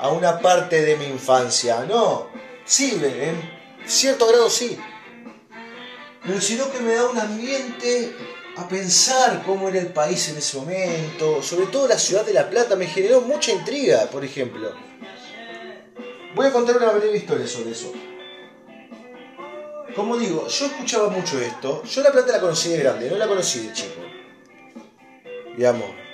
a 0.00 0.08
una 0.08 0.38
parte 0.38 0.82
de 0.82 0.96
mi 0.96 1.06
infancia, 1.06 1.84
no, 1.86 2.28
sí, 2.64 3.00
en 3.02 3.40
cierto 3.86 4.26
grado 4.26 4.48
sí, 4.48 4.78
pero 6.24 6.40
sino 6.40 6.70
que 6.70 6.80
me 6.80 6.94
da 6.94 7.06
un 7.06 7.18
ambiente 7.18 8.14
a 8.56 8.68
pensar 8.68 9.42
cómo 9.44 9.68
era 9.68 9.78
el 9.78 9.88
país 9.88 10.28
en 10.28 10.38
ese 10.38 10.58
momento, 10.58 11.42
sobre 11.42 11.66
todo 11.66 11.88
la 11.88 11.98
ciudad 11.98 12.24
de 12.24 12.32
La 12.32 12.48
Plata, 12.48 12.76
me 12.76 12.86
generó 12.86 13.20
mucha 13.20 13.52
intriga, 13.52 14.06
por 14.10 14.24
ejemplo. 14.24 14.74
Voy 16.34 16.46
a 16.46 16.52
contar 16.52 16.76
una 16.76 16.92
breve 16.92 17.16
historia 17.16 17.46
sobre 17.46 17.72
eso. 17.72 17.92
Como 19.94 20.16
digo, 20.16 20.46
yo 20.46 20.66
escuchaba 20.66 21.08
mucho 21.08 21.40
esto. 21.40 21.82
Yo 21.84 22.02
La 22.02 22.12
Plata 22.12 22.32
la 22.32 22.40
conocí 22.40 22.68
de 22.70 22.78
grande, 22.78 23.10
no 23.10 23.16
la 23.16 23.26
conocí 23.26 23.66
de 23.66 23.72
chico. 23.72 24.00
Digamos. 25.56 26.09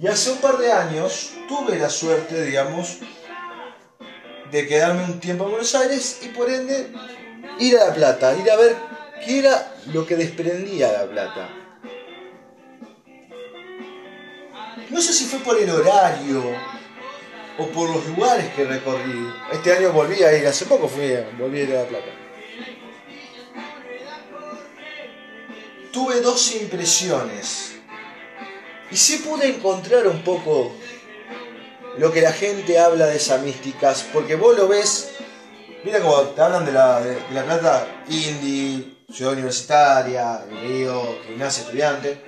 Y 0.00 0.06
hace 0.06 0.30
un 0.30 0.38
par 0.38 0.58
de 0.58 0.72
años 0.72 1.32
tuve 1.48 1.78
la 1.78 1.90
suerte, 1.90 2.44
digamos, 2.44 2.98
de 4.50 4.66
quedarme 4.66 5.04
un 5.04 5.20
tiempo 5.20 5.44
en 5.44 5.50
Buenos 5.50 5.74
Aires 5.74 6.20
y 6.22 6.28
por 6.28 6.48
ende 6.48 6.92
ir 7.58 7.76
a 7.78 7.88
La 7.88 7.94
Plata, 7.94 8.36
ir 8.36 8.50
a 8.50 8.56
ver 8.56 8.76
qué 9.24 9.40
era 9.40 9.74
lo 9.92 10.06
que 10.06 10.16
desprendía 10.16 10.92
La 10.92 11.06
Plata. 11.06 11.48
No 14.90 15.00
sé 15.02 15.12
si 15.12 15.24
fue 15.24 15.40
por 15.40 15.60
el 15.60 15.68
horario, 15.68 16.42
o 17.58 17.66
por 17.66 17.90
los 17.90 18.06
lugares 18.06 18.54
que 18.54 18.64
recorrí. 18.64 19.28
Este 19.52 19.72
año 19.72 19.92
volví 19.92 20.22
a 20.22 20.36
ir, 20.36 20.46
hace 20.46 20.64
poco 20.64 20.88
fui, 20.88 21.12
volví 21.38 21.60
a 21.60 21.62
ir 21.64 21.76
a 21.76 21.82
La 21.82 21.88
Plata. 21.88 22.06
Tuve 25.92 26.20
dos 26.20 26.54
impresiones. 26.54 27.77
Y 28.90 28.96
sí 28.96 29.18
pude 29.18 29.48
encontrar 29.48 30.06
un 30.06 30.22
poco 30.22 30.72
lo 31.98 32.12
que 32.12 32.22
la 32.22 32.32
gente 32.32 32.78
habla 32.78 33.06
de 33.06 33.16
esas 33.16 33.42
místicas, 33.42 34.06
porque 34.12 34.36
vos 34.36 34.56
lo 34.56 34.68
ves, 34.68 35.10
mira 35.84 36.00
como 36.00 36.20
te 36.22 36.40
hablan 36.40 36.64
de 36.64 36.72
La, 36.72 37.00
de, 37.00 37.18
la 37.32 37.44
Plata, 37.44 38.04
indie, 38.08 38.98
ciudad 39.12 39.32
universitaria, 39.32 40.44
Río, 40.62 41.18
gimnasia, 41.26 41.64
estudiante. 41.64 42.22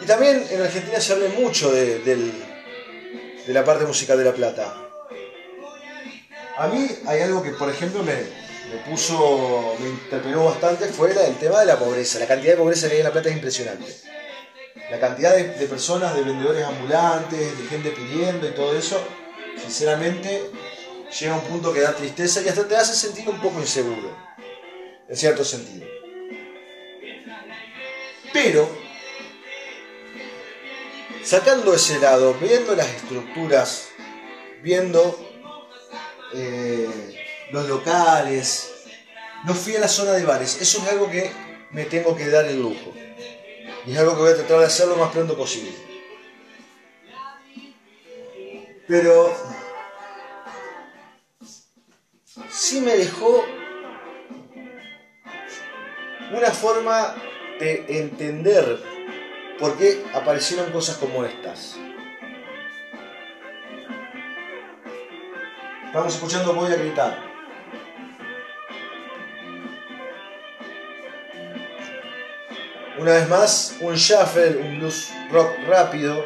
Y 0.00 0.06
también 0.06 0.44
en 0.50 0.62
Argentina 0.62 1.00
se 1.00 1.12
habla 1.12 1.28
mucho 1.38 1.70
del, 1.70 2.04
de 2.04 3.52
la 3.52 3.64
parte 3.64 3.84
musical 3.84 4.18
de 4.18 4.24
La 4.24 4.32
Plata. 4.32 4.80
A 6.56 6.68
mí 6.68 6.88
hay 7.06 7.20
algo 7.20 7.42
que, 7.42 7.50
por 7.50 7.68
ejemplo, 7.68 8.02
me, 8.02 8.14
puso, 8.88 9.76
me 9.80 9.88
interpeló 9.88 10.46
bastante, 10.46 10.86
fue 10.86 11.10
el 11.10 11.36
tema 11.36 11.60
de 11.60 11.66
la 11.66 11.78
pobreza. 11.78 12.18
La 12.18 12.26
cantidad 12.26 12.52
de 12.52 12.58
pobreza 12.58 12.88
que 12.88 12.94
hay 12.94 13.00
en 13.00 13.04
La 13.04 13.12
Plata 13.12 13.28
es 13.28 13.34
impresionante. 13.34 13.92
La 14.90 14.98
cantidad 15.00 15.36
de, 15.36 15.66
personas, 15.66 16.14
de 16.14 16.22
vendedores 16.22 16.64
ambulantes, 16.64 17.58
de 17.58 17.66
gente 17.68 17.90
pidiendo 17.90 18.48
y 18.48 18.52
todo 18.52 18.76
eso, 18.76 19.00
sinceramente, 19.60 20.50
llega 21.18 21.34
a 21.34 21.38
un 21.38 21.44
punto 21.44 21.72
que 21.72 21.80
da 21.80 21.94
tristeza 21.94 22.42
y 22.42 22.48
hasta 22.48 22.66
te 22.66 22.76
hace 22.76 22.94
sentir 22.94 23.28
un 23.28 23.40
poco 23.40 23.60
inseguro, 23.60 24.16
en 25.08 25.16
cierto 25.16 25.44
sentido. 25.44 25.86
Pero 28.32 28.84
Sacando 31.24 31.72
ese 31.72 31.98
lado, 32.00 32.34
viendo 32.34 32.76
las 32.76 32.86
estructuras, 32.86 33.88
viendo 34.62 35.18
eh, 36.34 37.16
los 37.50 37.66
locales, 37.66 38.70
no 39.46 39.54
fui 39.54 39.74
a 39.74 39.80
la 39.80 39.88
zona 39.88 40.12
de 40.12 40.24
bares. 40.26 40.60
Eso 40.60 40.82
es 40.82 40.88
algo 40.88 41.10
que 41.10 41.30
me 41.70 41.86
tengo 41.86 42.14
que 42.14 42.28
dar 42.28 42.44
el 42.44 42.60
lujo. 42.60 42.92
Y 43.86 43.92
es 43.92 43.98
algo 43.98 44.14
que 44.14 44.22
voy 44.22 44.32
a 44.32 44.36
tratar 44.36 44.60
de 44.60 44.66
hacer 44.66 44.88
lo 44.88 44.96
más 44.96 45.12
pronto 45.12 45.36
posible. 45.36 45.72
Pero 48.86 49.34
sí 52.50 52.80
me 52.80 52.96
dejó 52.96 53.44
una 56.32 56.50
forma 56.50 57.14
de 57.60 57.84
entender 58.00 58.82
por 59.58 59.76
qué 59.76 60.04
aparecieron 60.14 60.72
cosas 60.72 60.96
como 60.96 61.24
estas. 61.24 61.76
Estamos 65.86 66.14
escuchando 66.14 66.54
Voy 66.54 66.72
a 66.72 66.76
gritar. 66.76 67.33
Una 72.96 73.14
vez 73.14 73.28
más, 73.28 73.76
un 73.80 73.94
shuffle, 73.94 74.56
un 74.56 74.78
blues 74.78 75.08
rock 75.32 75.50
rápido, 75.66 76.24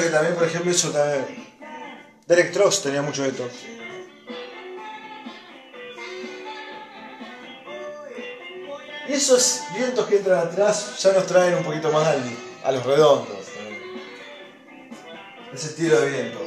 Que 0.00 0.08
también, 0.08 0.34
por 0.34 0.44
ejemplo, 0.44 0.70
eso 0.70 0.90
también. 0.90 1.52
Derek 2.26 2.52
Trost 2.52 2.82
tenía 2.82 3.02
mucho 3.02 3.22
de 3.22 3.28
esto. 3.28 3.48
Y 9.08 9.12
esos 9.12 9.60
vientos 9.74 10.06
que 10.06 10.16
entran 10.16 10.48
atrás 10.48 10.98
ya 10.98 11.12
nos 11.12 11.26
traen 11.26 11.56
un 11.56 11.64
poquito 11.64 11.92
más 11.92 12.16
a 12.64 12.72
los 12.72 12.86
redondos. 12.86 13.36
Ese 15.52 15.66
estilo 15.66 16.00
de 16.00 16.10
viento. 16.10 16.41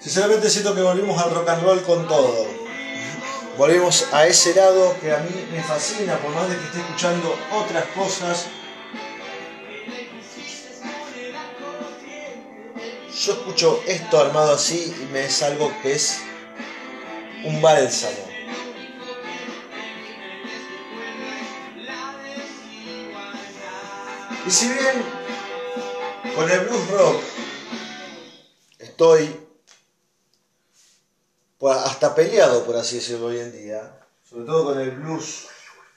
Sinceramente 0.00 0.48
siento 0.48 0.76
que 0.76 0.82
volvimos 0.82 1.20
al 1.20 1.34
rock 1.34 1.48
and 1.48 1.62
roll 1.62 1.82
con 1.82 2.06
todo. 2.06 2.46
Volvimos 3.56 4.06
a 4.12 4.28
ese 4.28 4.54
lado 4.54 4.94
que 5.00 5.12
a 5.12 5.18
mí 5.18 5.48
me 5.50 5.60
fascina, 5.60 6.16
por 6.18 6.30
más 6.30 6.48
de 6.48 6.56
que 6.56 6.64
esté 6.66 6.78
escuchando 6.78 7.36
otras 7.52 7.84
cosas. 7.86 8.46
Yo 13.20 13.32
escucho 13.32 13.82
esto 13.88 14.20
armado 14.20 14.54
así 14.54 14.94
y 15.02 15.12
me 15.12 15.24
es 15.24 15.42
algo 15.42 15.72
que 15.82 15.92
es 15.92 16.20
un 17.42 17.60
bálsamo. 17.60 18.28
Y 24.46 24.50
si 24.50 24.68
bien 24.68 25.02
con 26.36 26.48
el 26.48 26.60
blues 26.60 26.90
rock 26.92 27.22
estoy 28.78 29.47
hasta 31.60 32.14
peleado, 32.14 32.64
por 32.64 32.76
así 32.76 32.96
decirlo, 32.96 33.26
hoy 33.26 33.40
en 33.40 33.52
día, 33.52 33.98
sobre 34.28 34.46
todo 34.46 34.64
con 34.66 34.80
el 34.80 34.92
blues 34.92 35.48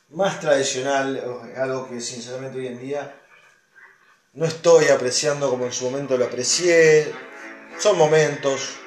más 0.09 0.39
tradicional, 0.39 1.24
algo 1.55 1.88
que 1.89 2.01
sinceramente 2.01 2.57
hoy 2.57 2.68
en 2.68 2.80
día 2.80 3.18
no 4.34 4.45
estoy 4.45 4.88
apreciando 4.88 5.49
como 5.49 5.66
en 5.66 5.74
su 5.74 5.86
momento 5.89 6.18
lo 6.18 6.26
aprecié. 6.26 7.14
Son 7.78 7.97
momentos. 7.97 8.78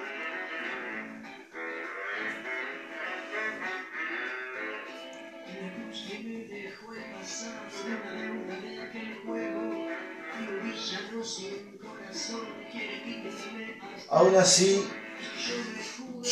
Aún 14.08 14.36
así, 14.36 14.88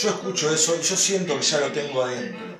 yo 0.02 0.08
escucho 0.08 0.52
eso 0.52 0.76
y 0.80 0.82
yo 0.82 0.96
siento 0.96 1.36
que 1.36 1.42
ya 1.42 1.60
lo 1.60 1.70
tengo 1.70 2.02
adentro. 2.02 2.52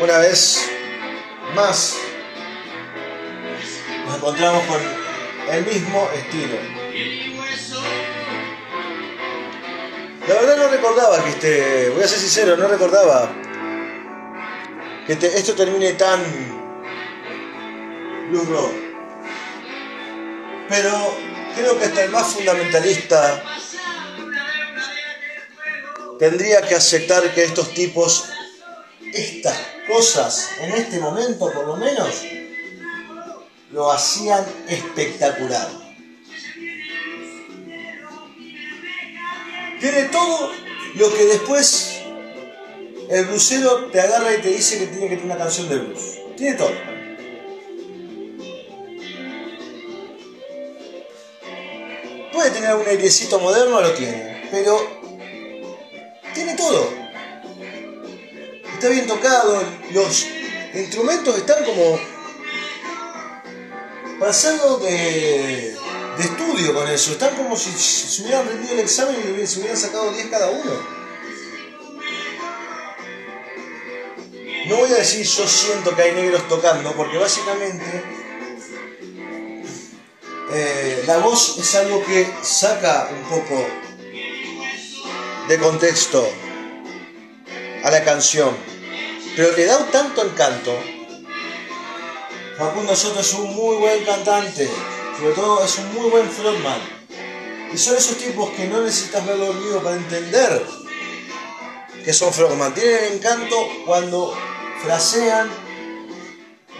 Una 0.00 0.18
vez 0.18 0.68
más 1.54 2.11
encontramos 4.22 4.64
con 4.66 4.80
el 5.52 5.66
mismo 5.66 6.08
estilo. 6.14 6.56
La 10.28 10.34
verdad 10.34 10.56
no 10.58 10.68
recordaba 10.68 11.24
que 11.24 11.30
este, 11.30 11.90
voy 11.90 12.04
a 12.04 12.06
ser 12.06 12.20
sincero, 12.20 12.56
no 12.56 12.68
recordaba 12.68 13.32
que 15.08 15.14
esto 15.14 15.54
termine 15.54 15.94
tan 15.94 16.20
blues 18.30 18.48
rock. 18.48 18.72
Pero 20.68 21.16
creo 21.56 21.78
que 21.80 21.86
hasta 21.86 22.04
el 22.04 22.10
más 22.10 22.28
fundamentalista 22.28 23.42
tendría 26.20 26.62
que 26.62 26.76
aceptar 26.76 27.28
que 27.34 27.42
estos 27.42 27.74
tipos, 27.74 28.26
estas 29.12 29.58
cosas, 29.88 30.50
en 30.60 30.74
este 30.74 31.00
momento 31.00 31.50
por 31.52 31.66
lo 31.66 31.76
menos, 31.76 32.22
lo 33.72 33.90
hacían 33.90 34.44
espectacular. 34.68 35.68
Tiene 39.80 40.02
todo 40.04 40.52
lo 40.94 41.12
que 41.12 41.24
después 41.24 42.02
el 43.08 43.26
blusero 43.26 43.86
te 43.86 44.00
agarra 44.00 44.34
y 44.34 44.40
te 44.40 44.48
dice 44.48 44.78
que 44.78 44.86
tiene 44.86 45.08
que 45.08 45.16
tener 45.16 45.24
una 45.24 45.38
canción 45.38 45.68
de 45.68 45.78
blues. 45.78 46.18
Tiene 46.36 46.56
todo. 46.56 46.72
Puede 52.32 52.50
tener 52.50 52.74
un 52.74 52.86
airecito 52.86 53.38
moderno, 53.40 53.80
lo 53.80 53.92
tiene, 53.92 54.48
pero 54.50 54.80
tiene 56.34 56.54
todo. 56.54 56.88
Está 58.74 58.88
bien 58.88 59.06
tocado, 59.06 59.62
los 59.92 60.26
instrumentos 60.74 61.36
están 61.36 61.64
como 61.64 62.11
pasando 64.22 64.78
de, 64.78 65.76
estudio 66.18 66.72
con 66.74 66.88
eso. 66.88 67.12
Están 67.12 67.34
como 67.34 67.56
si 67.56 67.72
se 67.72 68.22
hubieran 68.22 68.46
rendido 68.46 68.74
el 68.74 68.80
examen 68.80 69.16
y 69.42 69.46
se 69.46 69.58
hubieran 69.58 69.76
sacado 69.76 70.12
10 70.12 70.26
cada 70.28 70.48
uno. 70.48 71.02
No 74.68 74.76
voy 74.76 74.92
a 74.92 74.98
decir 74.98 75.26
yo 75.26 75.48
siento 75.48 75.96
que 75.96 76.02
hay 76.02 76.12
negros 76.12 76.48
tocando, 76.48 76.92
porque 76.92 77.18
básicamente 77.18 77.84
eh, 80.52 81.02
la 81.04 81.18
voz 81.18 81.58
es 81.58 81.74
algo 81.74 82.04
que 82.04 82.32
saca 82.42 83.10
un 83.10 83.28
poco 83.28 83.66
de 85.48 85.58
contexto 85.58 86.24
a 87.82 87.90
la 87.90 88.04
canción, 88.04 88.56
pero 89.34 89.50
le 89.56 89.64
da 89.64 89.78
un 89.78 89.90
tanto 89.90 90.24
encanto 90.24 90.78
Facundo 92.56 92.94
Soto 92.94 93.20
es 93.20 93.32
un 93.34 93.54
muy 93.54 93.76
buen 93.76 94.04
cantante, 94.04 94.68
sobre 95.18 95.32
todo 95.34 95.64
es 95.64 95.78
un 95.78 95.94
muy 95.94 96.10
buen 96.10 96.30
frontman. 96.30 96.80
Y 97.72 97.78
son 97.78 97.96
esos 97.96 98.18
tipos 98.18 98.50
que 98.50 98.66
no 98.66 98.82
necesitas 98.82 99.26
verlo 99.26 99.46
dormido 99.46 99.82
para 99.82 99.96
entender 99.96 100.62
que 102.04 102.12
son 102.12 102.32
frontman. 102.32 102.74
Tienen 102.74 103.14
encanto 103.14 103.56
cuando 103.86 104.36
frasean 104.82 105.50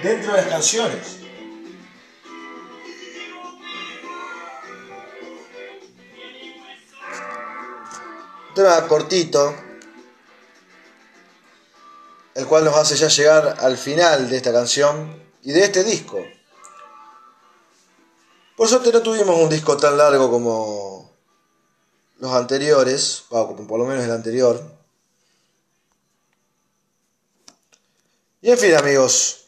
dentro 0.03 0.33
de 0.33 0.43
las 0.43 0.47
canciones. 0.49 1.19
Tema 8.55 8.87
cortito, 8.87 9.57
el 12.35 12.47
cual 12.47 12.65
nos 12.65 12.77
hace 12.77 12.97
ya 12.97 13.09
llegar 13.09 13.57
al 13.59 13.79
final 13.79 14.29
de 14.29 14.37
esta 14.37 14.53
canción 14.53 15.32
y 15.43 15.53
de 15.53 15.65
este 15.65 15.85
disco. 15.85 16.25
Por 18.57 18.69
suerte 18.69 18.93
no 18.93 19.03
tuvimos 19.03 19.37
un 19.37 19.49
disco 19.49 19.77
tan 19.77 19.97
largo 19.97 20.31
como 20.31 21.11
los 22.19 22.33
anteriores, 22.33 23.25
o 23.31 23.57
por 23.57 23.79
lo 23.79 23.87
menos 23.87 24.05
el 24.05 24.13
anterior. 24.13 24.63
Y 28.41 28.51
en 28.51 28.59
fin, 28.59 28.75
amigos, 28.75 29.47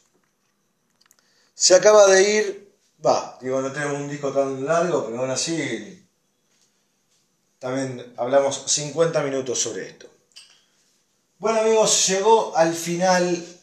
se 1.53 1.75
acaba 1.75 2.07
de 2.07 2.31
ir, 2.31 2.75
va, 3.05 3.37
digo, 3.41 3.61
no 3.61 3.71
tenemos 3.71 3.99
un 3.99 4.09
disco 4.09 4.31
tan 4.31 4.65
largo, 4.65 5.05
pero 5.05 5.19
aún 5.19 5.29
así 5.29 6.05
también 7.59 8.13
hablamos 8.17 8.63
50 8.67 9.21
minutos 9.23 9.59
sobre 9.59 9.87
esto. 9.87 10.07
Bueno 11.39 11.61
amigos, 11.61 12.07
llegó 12.07 12.55
al 12.55 12.73
final 12.73 13.54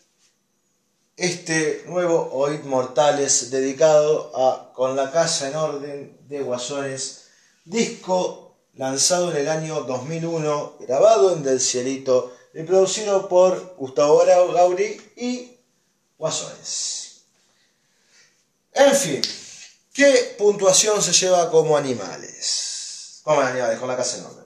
este 1.17 1.85
nuevo 1.87 2.31
Oid 2.33 2.65
Mortales 2.65 3.51
dedicado 3.51 4.33
a 4.35 4.73
Con 4.73 4.97
la 4.97 5.11
casa 5.11 5.49
en 5.49 5.57
orden 5.57 6.19
de 6.29 6.43
Guasones, 6.43 7.27
disco 7.65 8.57
lanzado 8.75 9.31
en 9.31 9.37
el 9.37 9.49
año 9.49 9.83
2001, 9.83 10.77
grabado 10.81 11.35
en 11.35 11.43
Del 11.43 11.61
Cielito 11.61 12.35
y 12.55 12.63
producido 12.63 13.29
por 13.29 13.77
Gustavo 13.77 14.25
Gauri 14.53 15.13
y 15.17 15.57
Guasones. 16.19 17.25
En 18.73 18.95
fin, 18.95 19.23
¿qué 19.93 20.35
puntuación 20.39 21.03
se 21.03 21.13
lleva 21.13 21.51
como 21.51 21.77
animales? 21.77 23.21
Como 23.23 23.41
animales, 23.41 23.79
con 23.79 23.89
la 23.89 23.97
casa 23.97 24.19
en 24.19 24.25
orden. 24.25 24.43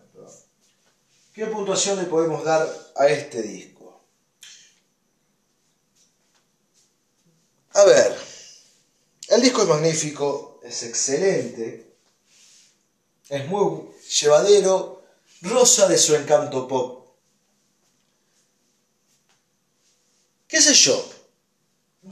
¿Qué 1.33 1.47
puntuación 1.47 1.99
le 1.99 2.05
podemos 2.05 2.43
dar 2.45 2.67
a 2.97 3.07
este 3.09 3.43
disco? 3.43 3.76
A 7.77 7.85
ver, 7.85 8.19
el 9.29 9.43
disco 9.43 9.61
es 9.61 9.69
magnífico, 9.69 10.61
es 10.65 10.83
excelente, 10.83 11.95
es 13.29 13.47
muy 13.49 13.91
llevadero, 14.19 15.05
rosa 15.43 15.87
de 15.87 15.99
su 15.99 16.15
encanto 16.15 16.67
pop. 16.67 17.19
¿Qué 20.49 20.59
sé 20.63 20.73
yo? 20.73 21.07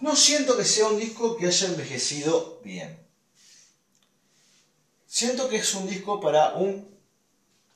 No 0.02 0.14
siento 0.14 0.54
que 0.54 0.66
sea 0.66 0.88
un 0.88 1.00
disco 1.00 1.38
que 1.38 1.46
haya 1.46 1.68
envejecido 1.68 2.60
bien. 2.62 2.98
Siento 5.06 5.48
que 5.48 5.56
es 5.56 5.74
un 5.74 5.88
disco 5.88 6.20
para 6.20 6.56
un 6.56 6.94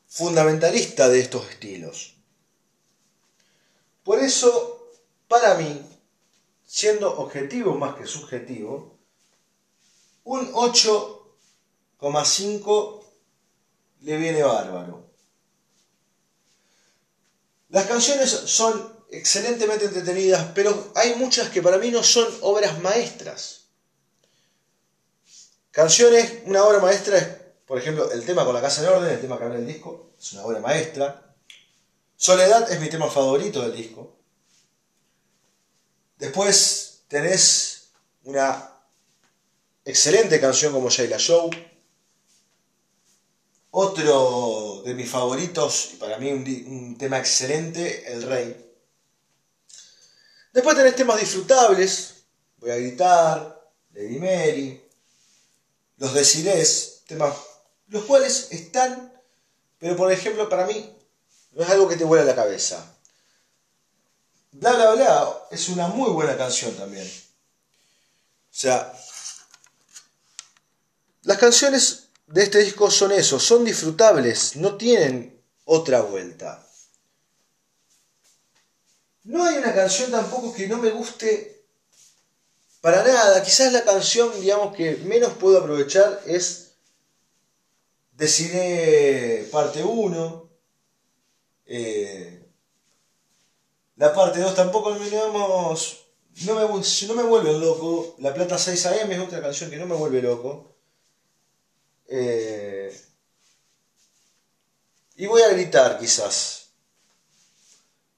fundamentalista 0.09 1.09
de 1.09 1.21
estos 1.21 1.49
estilos. 1.49 2.17
Por 4.05 4.23
eso, 4.23 4.91
para 5.27 5.55
mí, 5.55 5.88
siendo 6.69 7.19
objetivo 7.19 7.75
más 7.75 7.97
que 7.97 8.07
subjetivo, 8.07 8.97
un 10.25 10.53
8,5 10.53 13.05
le 14.01 14.17
viene 14.19 14.43
bárbaro. 14.43 15.09
Las 17.71 17.87
canciones 17.87 18.31
son 18.31 18.99
excelentemente 19.11 19.87
entretenidas, 19.87 20.53
pero 20.55 20.93
hay 20.95 21.15
muchas 21.15 21.49
que 21.49 21.63
para 21.63 21.79
mí 21.79 21.91
no 21.91 22.03
son 22.03 22.29
obras 22.43 22.83
maestras. 22.83 23.69
Canciones, 25.71 26.43
una 26.45 26.65
obra 26.65 26.81
maestra 26.81 27.17
es, 27.17 27.29
por 27.67 27.79
ejemplo, 27.79 28.13
el 28.13 28.27
tema 28.27 28.45
con 28.45 28.53
la 28.53 28.61
casa 28.61 28.83
en 28.83 28.89
orden, 28.89 29.11
el 29.11 29.23
tema 29.23 29.39
que 29.39 29.45
habla 29.45 29.57
el 29.57 29.67
disco, 29.67 30.11
es 30.19 30.35
una 30.35 30.45
obra 30.45 30.61
maestra. 30.61 31.35
Soledad 32.15 32.71
es 32.71 32.79
mi 32.79 32.91
tema 32.91 33.09
favorito 33.09 33.63
del 33.63 33.75
disco. 33.75 34.18
Después 36.19 37.05
tenés 37.07 37.91
una 38.25 38.73
excelente 39.85 40.41
canción 40.41 40.73
como 40.73 40.91
Shayla 40.91 41.19
Show. 41.19 41.51
Otro 43.71 44.83
de 44.85 44.95
mis 44.95 45.09
favoritos, 45.09 45.91
y 45.93 45.97
para 45.97 46.19
mí 46.19 46.33
un, 46.33 46.97
tema 46.99 47.19
excelente, 47.19 48.13
El 48.13 48.23
Rey. 48.23 48.75
Después 50.53 50.77
tenés 50.77 50.97
temas 50.97 51.21
disfrutables, 51.21 52.15
Voy 52.57 52.71
a 52.73 52.77
gritar, 52.77 53.71
Lady 53.93 54.19
Mary, 54.19 54.83
Los 55.99 56.13
Decirés, 56.13 57.05
temas 57.07 57.37
los 57.87 58.05
cuales 58.05 58.49
están, 58.51 59.13
pero 59.79 59.97
por 59.97 60.11
ejemplo 60.11 60.49
para 60.49 60.67
mí 60.67 60.93
no 61.53 61.63
es 61.63 61.71
algo 61.71 61.89
que 61.89 61.97
te 61.97 62.05
vuela 62.05 62.25
la 62.25 62.35
cabeza. 62.35 62.98
Bla 64.53 64.73
bla 64.73 64.95
bla 64.95 65.47
es 65.51 65.69
una 65.69 65.89
muy 65.89 66.11
buena 66.11 66.37
canción 66.37 66.75
también. 66.75 67.07
O 67.07 68.61
sea, 68.61 68.93
las 71.23 71.39
canciones 71.39 72.09
de 72.27 72.43
este 72.43 72.59
disco 72.59 72.91
son 72.91 73.13
eso, 73.13 73.39
son 73.39 73.65
disfrutables, 73.65 74.57
no 74.57 74.77
tienen 74.77 75.43
otra 75.65 76.01
vuelta. 76.01 76.67
No 79.25 79.45
hay 79.45 79.59
una 79.59 79.75
canción 79.75 80.11
tampoco 80.11 80.55
que 80.55 80.67
no 80.67 80.79
me 80.79 80.91
guste 80.91 81.65
para 82.81 83.05
nada. 83.05 83.43
Quizás 83.43 83.73
la 83.73 83.85
canción, 83.85 84.41
digamos, 84.41 84.75
que 84.75 84.97
menos 84.97 85.35
puedo 85.35 85.59
aprovechar 85.59 86.23
es 86.27 86.69
Deciré 88.19 89.49
parte 89.53 89.85
1. 89.85 90.51
Eh, 91.67 92.38
la 93.99 94.15
parte 94.15 94.39
2 94.39 94.55
tampoco 94.55 94.95
me, 94.95 95.11
digamos, 95.11 96.05
no 96.47 96.55
me, 96.55 96.63
no 96.63 97.15
me 97.15 97.23
vuelve 97.25 97.53
loco. 97.59 98.15
La 98.19 98.33
Plata 98.33 98.57
6 98.57 98.87
AM 98.87 99.11
es 99.11 99.19
otra 99.19 99.43
canción 99.43 99.71
que 99.71 99.77
no 99.77 99.87
me 99.87 99.97
vuelve 99.97 100.23
loco. 100.23 100.77
Eh, 102.07 102.97
y 105.17 105.27
voy 105.27 105.43
a 105.43 105.49
gritar 105.49 105.99
quizás. 105.99 106.69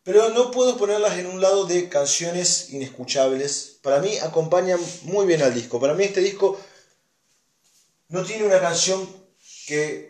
Pero 0.02 0.28
no 0.30 0.50
puedo 0.50 0.76
ponerlas 0.76 1.18
en 1.18 1.26
un 1.26 1.40
lado 1.40 1.64
de 1.64 1.88
canciones 1.88 2.70
inescuchables. 2.70 3.78
Para 3.82 4.00
mí 4.00 4.18
acompañan 4.18 4.80
muy 5.04 5.26
bien 5.26 5.40
al 5.42 5.54
disco. 5.54 5.80
Para 5.80 5.94
mí 5.94 6.04
este 6.04 6.20
disco 6.20 6.60
no 8.08 8.22
tiene 8.24 8.44
una 8.44 8.60
canción 8.60 9.08
que 9.66 10.09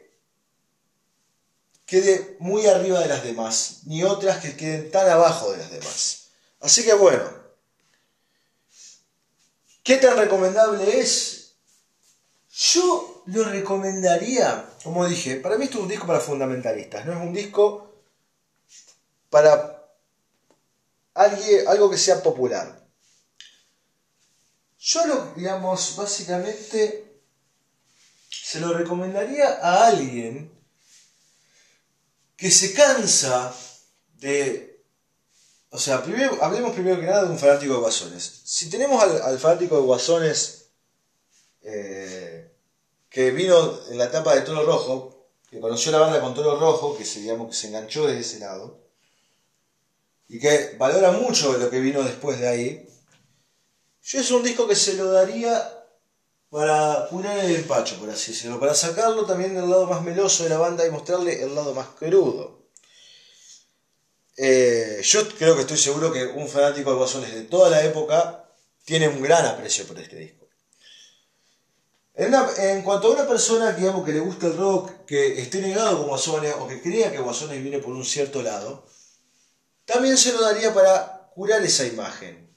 quede 1.91 2.36
muy 2.38 2.66
arriba 2.66 3.01
de 3.01 3.09
las 3.09 3.24
demás, 3.24 3.80
ni 3.86 4.05
otras 4.05 4.41
que 4.41 4.57
queden 4.57 4.93
tan 4.93 5.11
abajo 5.11 5.51
de 5.51 5.59
las 5.59 5.72
demás. 5.72 6.28
Así 6.61 6.84
que 6.84 6.95
bueno, 6.95 7.24
¿qué 9.82 9.97
tan 9.97 10.16
recomendable 10.16 11.01
es? 11.01 11.57
Yo 12.49 13.24
lo 13.26 13.43
recomendaría, 13.43 14.70
como 14.84 15.05
dije, 15.05 15.36
para 15.36 15.59
mí 15.59 15.64
esto 15.64 15.78
es 15.78 15.82
un 15.82 15.88
disco 15.88 16.07
para 16.07 16.20
fundamentalistas, 16.20 17.05
no 17.07 17.12
es 17.12 17.18
un 17.18 17.32
disco 17.32 17.93
para 19.28 19.84
alguien, 21.14 21.66
algo 21.66 21.91
que 21.91 21.99
sea 21.99 22.22
popular. 22.22 22.86
Yo 24.78 25.07
lo, 25.07 25.34
digamos, 25.34 25.97
básicamente 25.97 27.20
se 28.30 28.61
lo 28.61 28.72
recomendaría 28.74 29.59
a 29.61 29.88
alguien 29.88 30.60
que 32.41 32.51
se 32.51 32.72
cansa 32.72 33.55
de... 34.14 34.82
O 35.68 35.78
sea, 35.78 36.03
primero, 36.03 36.43
hablemos 36.43 36.72
primero 36.72 36.99
que 36.99 37.07
nada 37.07 37.24
de 37.24 37.30
un 37.30 37.38
fanático 37.38 37.74
de 37.74 37.80
guasones. 37.80 38.41
Si 38.45 38.70
tenemos 38.70 39.01
al, 39.03 39.38
fanático 39.38 39.76
de 39.76 39.82
guasones 39.82 40.70
eh, 41.61 42.51
que 43.11 43.30
vino 43.30 43.78
en 43.91 43.99
la 43.99 44.07
etapa 44.07 44.34
de 44.34 44.41
Toro 44.41 44.64
Rojo, 44.64 45.28
que 45.51 45.61
conoció 45.61 45.93
la 45.93 45.99
banda 45.99 46.20
con 46.20 46.34
Toro 46.34 46.59
Rojo, 46.59 46.97
que 46.97 47.05
se, 47.05 47.20
digamos, 47.20 47.49
que 47.49 47.55
se 47.55 47.68
enganchó 47.68 48.07
desde 48.07 48.20
ese 48.20 48.38
lado, 48.38 48.80
y 50.26 50.41
que 50.41 50.76
valora 50.78 51.12
mucho 51.12 51.53
lo 51.59 51.68
que 51.68 51.80
vino 51.80 52.03
después 52.03 52.41
de 52.41 52.49
ahí, 52.49 52.88
yo 54.03 54.18
es 54.18 54.30
un 54.30 54.43
disco 54.43 54.66
que 54.66 54.76
se 54.76 54.95
lo 54.95 55.12
daría 55.12 55.80
para 56.51 57.07
curar 57.09 57.38
el 57.38 57.55
empacho, 57.55 57.98
por 57.98 58.11
así 58.11 58.32
decirlo, 58.32 58.59
para 58.59 58.74
sacarlo 58.74 59.24
también 59.24 59.55
del 59.55 59.70
lado 59.70 59.86
más 59.86 60.03
meloso 60.03 60.42
de 60.42 60.51
la 60.51 60.59
banda 60.59 60.84
y 60.84 60.90
mostrarle 60.90 61.42
el 61.42 61.55
lado 61.55 61.72
más 61.74 61.88
crudo. 61.90 62.61
Eh, 64.36 65.01
yo 65.05 65.28
creo 65.36 65.55
que 65.55 65.62
estoy 65.62 65.76
seguro 65.76 66.12
que 66.12 66.24
un 66.24 66.48
fanático 66.48 66.90
de 66.90 66.96
Guasones 66.96 67.34
de 67.34 67.42
toda 67.42 67.70
la 67.70 67.84
época 67.84 68.48
tiene 68.84 69.07
un 69.07 69.22
gran 69.22 69.46
aprecio 69.46 69.86
por 69.86 69.98
este 69.98 70.16
disco. 70.16 70.48
En, 72.14 72.82
cuanto 72.82 73.09
a 73.09 73.12
una 73.12 73.26
persona 73.26 73.72
digamos, 73.72 74.05
que 74.05 74.12
le 74.12 74.20
gusta 74.20 74.48
el 74.48 74.57
rock, 74.57 75.05
que 75.07 75.40
esté 75.40 75.61
negado 75.61 75.98
con 75.98 76.09
Guasones 76.09 76.55
o 76.59 76.66
que 76.66 76.82
crea 76.82 77.12
que 77.12 77.18
Guasones 77.20 77.62
viene 77.62 77.78
por 77.78 77.94
un 77.94 78.05
cierto 78.05 78.42
lado, 78.42 78.84
también 79.84 80.18
se 80.18 80.32
lo 80.32 80.40
daría 80.40 80.74
para 80.74 81.30
curar 81.34 81.62
esa 81.62 81.86
imagen. 81.86 82.55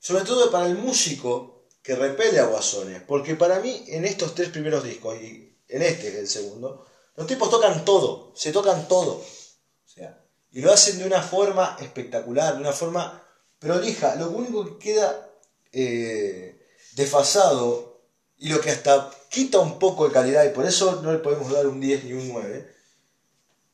Sobre 0.00 0.24
todo 0.24 0.50
para 0.50 0.66
el 0.66 0.76
músico 0.76 1.51
que 1.82 1.96
repele 1.96 2.38
a 2.38 2.46
Guasones. 2.46 3.02
Porque 3.02 3.34
para 3.34 3.60
mí, 3.60 3.84
en 3.88 4.04
estos 4.04 4.34
tres 4.34 4.48
primeros 4.48 4.84
discos, 4.84 5.16
y 5.20 5.56
en 5.68 5.82
este 5.82 6.08
es 6.08 6.14
el 6.14 6.28
segundo, 6.28 6.86
los 7.16 7.26
tipos 7.26 7.50
tocan 7.50 7.84
todo, 7.84 8.32
se 8.34 8.52
tocan 8.52 8.88
todo. 8.88 9.14
O 9.14 9.88
sea, 9.88 10.24
y 10.52 10.60
lo 10.60 10.72
hacen 10.72 10.98
de 10.98 11.06
una 11.06 11.22
forma 11.22 11.76
espectacular, 11.80 12.54
de 12.54 12.60
una 12.60 12.72
forma 12.72 13.22
prolija. 13.58 14.14
Lo 14.16 14.30
único 14.30 14.64
que 14.64 14.92
queda 14.92 15.30
eh, 15.72 16.66
desfasado 16.94 18.00
y 18.38 18.48
lo 18.48 18.60
que 18.60 18.70
hasta 18.70 19.10
quita 19.28 19.60
un 19.60 19.78
poco 19.78 20.06
de 20.06 20.12
calidad, 20.12 20.44
y 20.44 20.50
por 20.50 20.66
eso 20.66 21.00
no 21.02 21.12
le 21.12 21.18
podemos 21.18 21.50
dar 21.50 21.66
un 21.66 21.80
10 21.80 22.04
ni 22.04 22.12
un 22.12 22.28
9, 22.28 22.74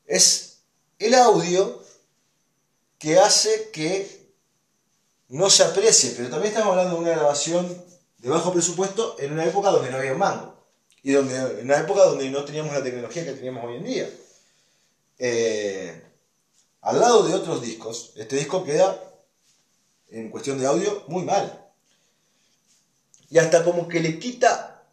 es 0.05 0.59
el 0.99 1.15
audio 1.15 1.83
que 2.97 3.17
hace 3.17 3.69
que 3.71 4.33
no 5.29 5.49
se 5.49 5.63
aprecie, 5.63 6.13
pero 6.15 6.29
también 6.29 6.53
estamos 6.53 6.71
hablando 6.71 6.95
de 6.95 7.01
una 7.01 7.11
grabación 7.11 7.88
de 8.19 8.29
bajo 8.29 8.53
presupuesto 8.53 9.15
en 9.19 9.33
una 9.33 9.45
época 9.45 9.71
donde 9.71 9.91
no 9.91 9.97
había 9.97 10.13
mango, 10.13 10.55
y 11.03 11.11
donde, 11.11 11.35
en 11.35 11.65
una 11.65 11.79
época 11.79 12.05
donde 12.05 12.29
no 12.29 12.43
teníamos 12.45 12.73
la 12.73 12.83
tecnología 12.83 13.25
que 13.25 13.33
teníamos 13.33 13.65
hoy 13.65 13.77
en 13.77 13.83
día. 13.83 14.09
Eh, 15.17 16.03
al 16.81 16.99
lado 16.99 17.23
de 17.23 17.33
otros 17.33 17.61
discos, 17.61 18.13
este 18.15 18.37
disco 18.37 18.63
queda 18.63 19.01
en 20.09 20.29
cuestión 20.29 20.59
de 20.59 20.65
audio 20.65 21.03
muy 21.07 21.23
mal 21.23 21.69
y 23.29 23.37
hasta 23.37 23.63
como 23.63 23.87
que 23.87 23.99
le 23.99 24.17
quita 24.19 24.83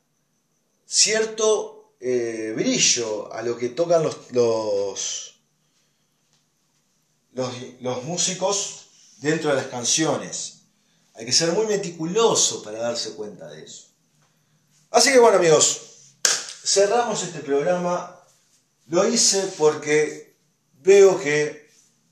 cierto 0.85 1.95
eh, 2.01 2.53
brillo 2.55 3.33
a 3.33 3.43
lo 3.43 3.57
que 3.57 3.71
tocan 3.71 4.03
los, 4.03 4.33
los, 4.33 5.41
los, 7.81 8.05
músicos 8.05 8.87
dentro 9.19 9.51
de 9.51 9.57
las 9.57 9.67
canciones. 9.67 10.56
Hay 11.17 11.25
que 11.25 11.33
ser 11.33 11.53
muy 11.53 11.67
meticuloso 11.67 12.63
para 12.63 12.79
darse 12.79 13.13
cuenta 13.13 13.49
de 13.49 13.63
eso. 13.63 13.87
Así 14.91 15.13
que 15.13 15.19
bueno 15.19 15.39
amigos, 15.39 16.15
cerramos 16.65 17.23
este 17.23 17.41
programa. 17.41 18.21
Lo 18.89 19.07
hice 19.09 19.51
porque 19.59 20.37
veo 20.83 21.19
que 21.19 21.69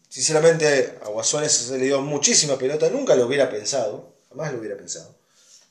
sinceramente 0.08 0.98
a 1.02 1.08
Guasones 1.08 1.52
se 1.52 1.78
le 1.78 1.84
dio 1.84 2.00
muchísima 2.00 2.56
pelota, 2.56 2.88
nunca 2.88 3.14
lo 3.14 3.26
hubiera 3.26 3.50
pensado, 3.50 4.14
jamás 4.28 4.52
lo 4.52 4.58
hubiera 4.58 4.76
pensado. 4.76 5.14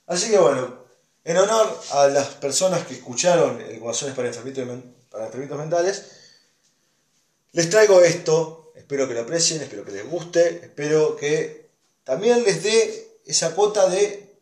Así 0.05 0.29
que 0.29 0.37
bueno, 0.37 0.83
en 1.23 1.37
honor 1.37 1.81
a 1.91 2.07
las 2.07 2.27
personas 2.35 2.85
que 2.85 2.93
escucharon 2.93 3.61
el 3.61 3.79
Guasones 3.79 4.15
para 4.15 4.27
enfermitos, 4.27 4.67
para 5.09 5.25
enfermitos 5.25 5.57
mentales, 5.57 6.03
les 7.53 7.69
traigo 7.69 8.01
esto, 8.01 8.73
espero 8.75 9.07
que 9.07 9.13
lo 9.13 9.21
aprecien, 9.21 9.61
espero 9.61 9.85
que 9.85 9.91
les 9.91 10.09
guste, 10.09 10.61
espero 10.63 11.15
que 11.15 11.69
también 12.03 12.43
les 12.43 12.63
dé 12.63 13.02
esa 13.25 13.55
cuota 13.55 13.87
de, 13.89 14.39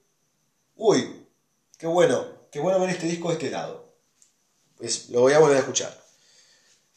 uy, 0.76 1.28
qué 1.78 1.88
bueno, 1.88 2.26
qué 2.52 2.60
bueno 2.60 2.80
ver 2.80 2.92
este 2.92 3.08
disco 3.08 3.30
de 3.30 3.36
este 3.36 3.52
lado. 3.52 3.94
Pues 4.78 5.10
lo 5.10 5.22
voy 5.22 5.34
a 5.34 5.40
volver 5.40 5.58
a 5.58 5.62
escuchar. 5.62 6.02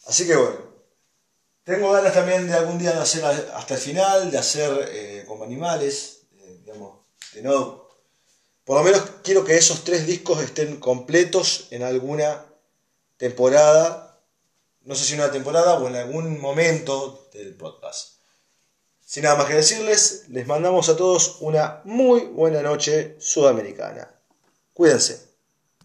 Así 0.07 0.26
que 0.26 0.37
bueno, 0.37 0.59
tengo 1.64 1.93
ganas 1.93 2.14
también 2.14 2.47
de 2.47 2.55
algún 2.55 2.78
día 2.78 2.93
de 2.93 3.01
hacer 3.01 3.24
hasta 3.24 3.74
el 3.74 3.80
final, 3.80 4.30
de 4.30 4.39
hacer 4.39 4.89
eh, 4.91 5.24
como 5.26 5.45
animales, 5.45 6.22
eh, 6.39 6.59
digamos, 6.61 7.07
de 7.32 7.43
no 7.43 7.85
por 8.64 8.78
lo 8.78 8.82
menos 8.82 9.03
quiero 9.22 9.45
que 9.45 9.57
esos 9.57 9.85
tres 9.85 10.07
discos 10.07 10.43
estén 10.43 10.80
completos 10.80 11.68
en 11.70 11.82
alguna 11.82 12.47
temporada, 13.18 14.22
no 14.82 14.95
sé 14.95 15.05
si 15.05 15.14
una 15.14 15.30
temporada 15.30 15.78
o 15.78 15.87
en 15.87 15.97
algún 15.97 16.41
momento 16.41 17.28
del 17.35 17.55
podcast. 17.57 18.14
Sin 19.05 19.25
nada 19.25 19.37
más 19.37 19.47
que 19.47 19.55
decirles, 19.55 20.25
les 20.29 20.47
mandamos 20.47 20.89
a 20.89 20.97
todos 20.97 21.37
una 21.41 21.83
muy 21.85 22.21
buena 22.23 22.63
noche 22.63 23.17
sudamericana. 23.19 24.11
Cuídense. 24.73 25.34